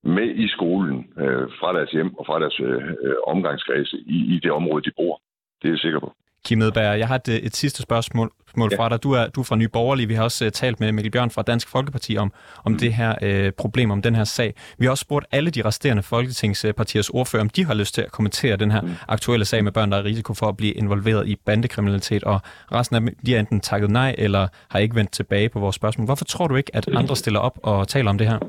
med 0.03 0.29
i 0.35 0.47
skolen 0.47 0.97
øh, 1.17 1.47
fra 1.59 1.73
deres 1.77 1.91
hjem 1.91 2.15
og 2.15 2.25
fra 2.25 2.39
deres 2.39 2.59
øh, 2.59 2.83
øh 3.05 3.15
omgangskreds 3.27 3.93
i, 3.93 4.17
i 4.35 4.39
det 4.43 4.51
område, 4.51 4.83
de 4.83 4.91
bor. 4.97 5.21
Det 5.61 5.67
er 5.67 5.71
jeg 5.71 5.79
sikker 5.79 5.99
på. 5.99 6.13
Kim 6.47 6.61
Edberg, 6.61 6.99
jeg 6.99 7.07
har 7.07 7.15
et, 7.15 7.45
et 7.45 7.55
sidste 7.55 7.81
spørgsmål 7.81 8.31
ja. 8.57 8.77
fra 8.77 8.89
dig. 8.89 9.03
Du 9.03 9.11
er, 9.11 9.27
du 9.27 9.39
er 9.39 9.43
fra 9.43 9.55
Nye 9.55 9.67
Borgerlige. 9.67 10.07
Vi 10.07 10.13
har 10.13 10.23
også 10.23 10.45
uh, 10.45 10.51
talt 10.51 10.79
med 10.79 10.91
Mikkel 10.91 11.11
Bjørn 11.11 11.31
fra 11.31 11.41
Dansk 11.41 11.67
Folkeparti 11.67 12.17
om, 12.17 12.31
om 12.65 12.71
mm. 12.71 12.77
det 12.77 12.93
her 12.93 13.45
uh, 13.47 13.53
problem, 13.57 13.91
om 13.91 14.01
den 14.01 14.15
her 14.15 14.23
sag. 14.23 14.53
Vi 14.77 14.85
har 14.85 14.91
også 14.91 15.01
spurgt 15.01 15.25
alle 15.31 15.49
de 15.49 15.61
resterende 15.65 16.03
folketingspartiers 16.03 17.09
ordfører, 17.09 17.41
om 17.41 17.49
de 17.49 17.65
har 17.65 17.73
lyst 17.73 17.93
til 17.93 18.01
at 18.01 18.11
kommentere 18.11 18.55
den 18.55 18.71
her 18.71 18.81
mm. 18.81 18.93
aktuelle 19.07 19.45
sag 19.45 19.63
med 19.63 19.71
børn, 19.71 19.91
der 19.91 19.97
er 19.97 20.03
risiko 20.03 20.33
for 20.33 20.47
at 20.47 20.57
blive 20.57 20.73
involveret 20.73 21.27
i 21.27 21.35
bandekriminalitet. 21.45 22.23
Og 22.23 22.39
resten 22.71 22.95
af 22.95 23.01
dem, 23.01 23.15
de 23.25 23.31
har 23.31 23.39
enten 23.39 23.59
takket 23.59 23.89
nej, 23.89 24.15
eller 24.17 24.47
har 24.69 24.79
ikke 24.79 24.95
vendt 24.95 25.11
tilbage 25.11 25.49
på 25.49 25.59
vores 25.59 25.75
spørgsmål. 25.75 26.05
Hvorfor 26.05 26.25
tror 26.25 26.47
du 26.47 26.55
ikke, 26.55 26.71
at 26.73 26.87
andre 26.87 27.15
stiller 27.15 27.39
op 27.39 27.59
og 27.63 27.87
taler 27.87 28.09
om 28.09 28.17
det 28.17 28.27
her? 28.27 28.39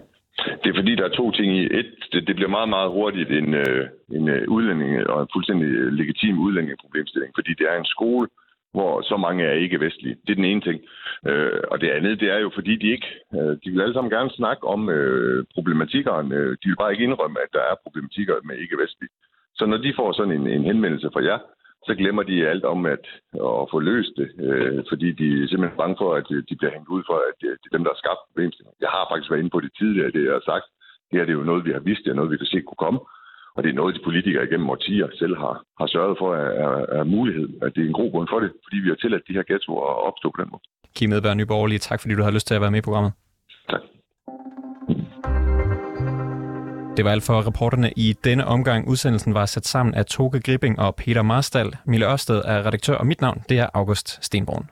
Det 0.63 0.69
er 0.71 0.79
fordi, 0.81 0.95
der 0.95 1.05
er 1.05 1.19
to 1.21 1.31
ting 1.31 1.57
i. 1.57 1.63
Et, 1.79 1.91
det, 2.13 2.27
det 2.29 2.37
bliver 2.37 2.49
meget, 2.57 2.69
meget 2.69 2.91
hurtigt 2.91 3.31
en, 3.31 3.55
øh, 3.55 3.89
en 4.13 4.29
øh, 4.29 4.49
udlænding 4.49 5.07
og 5.07 5.23
en 5.23 5.29
fuldstændig 5.35 5.67
øh, 5.67 5.93
legitim 5.93 6.39
udlændingeproblemstilling, 6.39 7.33
fordi 7.35 7.53
det 7.55 7.67
er 7.71 7.77
en 7.79 7.93
skole, 7.95 8.29
hvor 8.73 9.03
så 9.03 9.17
mange 9.17 9.45
er 9.45 9.53
ikke 9.53 9.81
vestlige. 9.81 10.17
Det 10.27 10.31
er 10.31 10.41
den 10.41 10.51
ene 10.53 10.61
ting. 10.61 10.81
Øh, 11.27 11.61
og 11.71 11.81
det 11.81 11.89
andet, 11.91 12.21
det 12.21 12.31
er 12.31 12.39
jo 12.39 12.51
fordi, 12.55 12.77
de 12.77 12.89
ikke, 12.91 13.11
øh, 13.35 13.53
de 13.63 13.71
vil 13.71 13.81
alle 13.81 13.95
sammen 13.95 14.11
gerne 14.11 14.31
snakke 14.31 14.67
om 14.67 14.91
øh, 14.91 15.45
problematikkerne. 15.55 16.35
Øh, 16.35 16.51
de 16.61 16.69
vil 16.69 16.81
bare 16.83 16.93
ikke 16.93 17.05
indrømme, 17.05 17.39
at 17.45 17.53
der 17.53 17.63
er 17.71 17.83
problematikker 17.85 18.35
med 18.45 18.57
ikke 18.57 18.79
vestlige. 18.83 19.15
Så 19.55 19.67
når 19.67 19.77
de 19.77 19.93
får 19.97 20.13
sådan 20.13 20.35
en, 20.39 20.47
en 20.47 20.65
henvendelse 20.65 21.11
fra 21.13 21.25
jer, 21.25 21.39
så 21.89 21.95
glemmer 22.01 22.25
de 22.31 22.49
alt 22.53 22.65
om 22.75 22.81
at, 22.95 23.05
at 23.63 23.65
få 23.73 23.79
løst 23.91 24.15
det, 24.21 24.29
øh, 24.47 24.79
fordi 24.91 25.09
de 25.21 25.27
er 25.43 25.49
simpelthen 25.49 25.81
bange 25.83 25.97
for, 26.03 26.11
at 26.19 26.27
de 26.49 26.55
bliver 26.59 26.75
hængt 26.75 26.95
ud 26.97 27.03
for, 27.09 27.17
at 27.31 27.39
øh, 27.49 27.53
det 27.61 27.67
er 27.69 27.77
dem, 27.77 27.85
der 27.85 27.93
har 27.95 28.03
skabt 28.03 28.27
problemstillingen. 28.29 28.83
Jeg 28.85 28.91
har 28.97 29.05
faktisk 29.11 29.31
været 29.31 29.43
inde 29.43 29.55
på 29.55 29.61
det 29.65 29.73
tidligere, 29.81 30.15
det 30.17 30.23
jeg 30.29 30.37
har 30.39 30.47
sagt. 30.53 30.67
Det 31.09 31.17
her 31.19 31.27
det 31.27 31.35
er 31.35 31.41
jo 31.43 31.51
noget, 31.51 31.67
vi 31.69 31.73
har 31.77 31.85
vidst, 31.89 32.03
det 32.05 32.11
er 32.11 32.19
noget, 32.21 32.35
vi 32.35 32.41
kan 32.41 32.53
se 32.53 32.61
kunne 32.69 32.85
komme. 32.87 33.01
Og 33.57 33.61
det 33.63 33.71
er 33.71 33.81
noget, 33.81 33.97
de 33.97 34.07
politikere 34.09 34.47
igennem 34.49 34.71
årtier 34.75 35.09
selv 35.21 35.35
har, 35.43 35.55
har 35.81 35.89
sørget 35.95 36.17
for 36.21 36.31
at 36.41 36.49
er, 36.67 36.77
er 36.99 37.05
mulighed. 37.17 37.49
At 37.65 37.71
det 37.75 37.81
er 37.83 37.89
en 37.89 38.01
god 38.01 38.11
grund 38.13 38.29
for 38.33 38.41
det, 38.43 38.51
fordi 38.65 38.77
vi 38.85 38.89
har 38.93 38.99
tilladt 38.99 39.29
de 39.29 39.37
her 39.39 39.47
ghettoer 39.49 39.85
at 39.93 40.03
opstå 40.09 40.27
på 40.31 40.41
den 40.43 40.51
måde. 40.53 40.63
Kim 40.97 41.13
Edberg, 41.13 41.37
Nyborgerlige, 41.37 41.85
tak 41.89 42.01
fordi 42.01 42.15
du 42.15 42.23
har 42.23 42.37
lyst 42.37 42.47
til 42.47 42.55
at 42.55 42.61
være 42.65 42.75
med 42.75 42.83
i 42.83 42.89
programmet. 42.89 43.13
Det 46.99 47.05
var 47.05 47.11
alt 47.11 47.25
for 47.25 47.47
reporterne 47.47 47.93
i 47.97 48.17
denne 48.25 48.47
omgang. 48.47 48.89
Udsendelsen 48.89 49.35
var 49.35 49.47
sat 49.47 49.67
sammen 49.67 49.95
af 49.95 50.07
Toge 50.07 50.41
Gripping 50.41 50.79
og 50.79 50.95
Peter 50.95 51.23
Marstal. 51.23 51.77
Mille 51.85 52.07
Ørsted 52.07 52.43
er 52.45 52.67
redaktør, 52.67 52.95
og 52.95 53.07
mit 53.07 53.21
navn 53.21 53.43
det 53.49 53.59
er 53.59 53.67
August 53.75 54.19
Stenborn. 54.25 54.71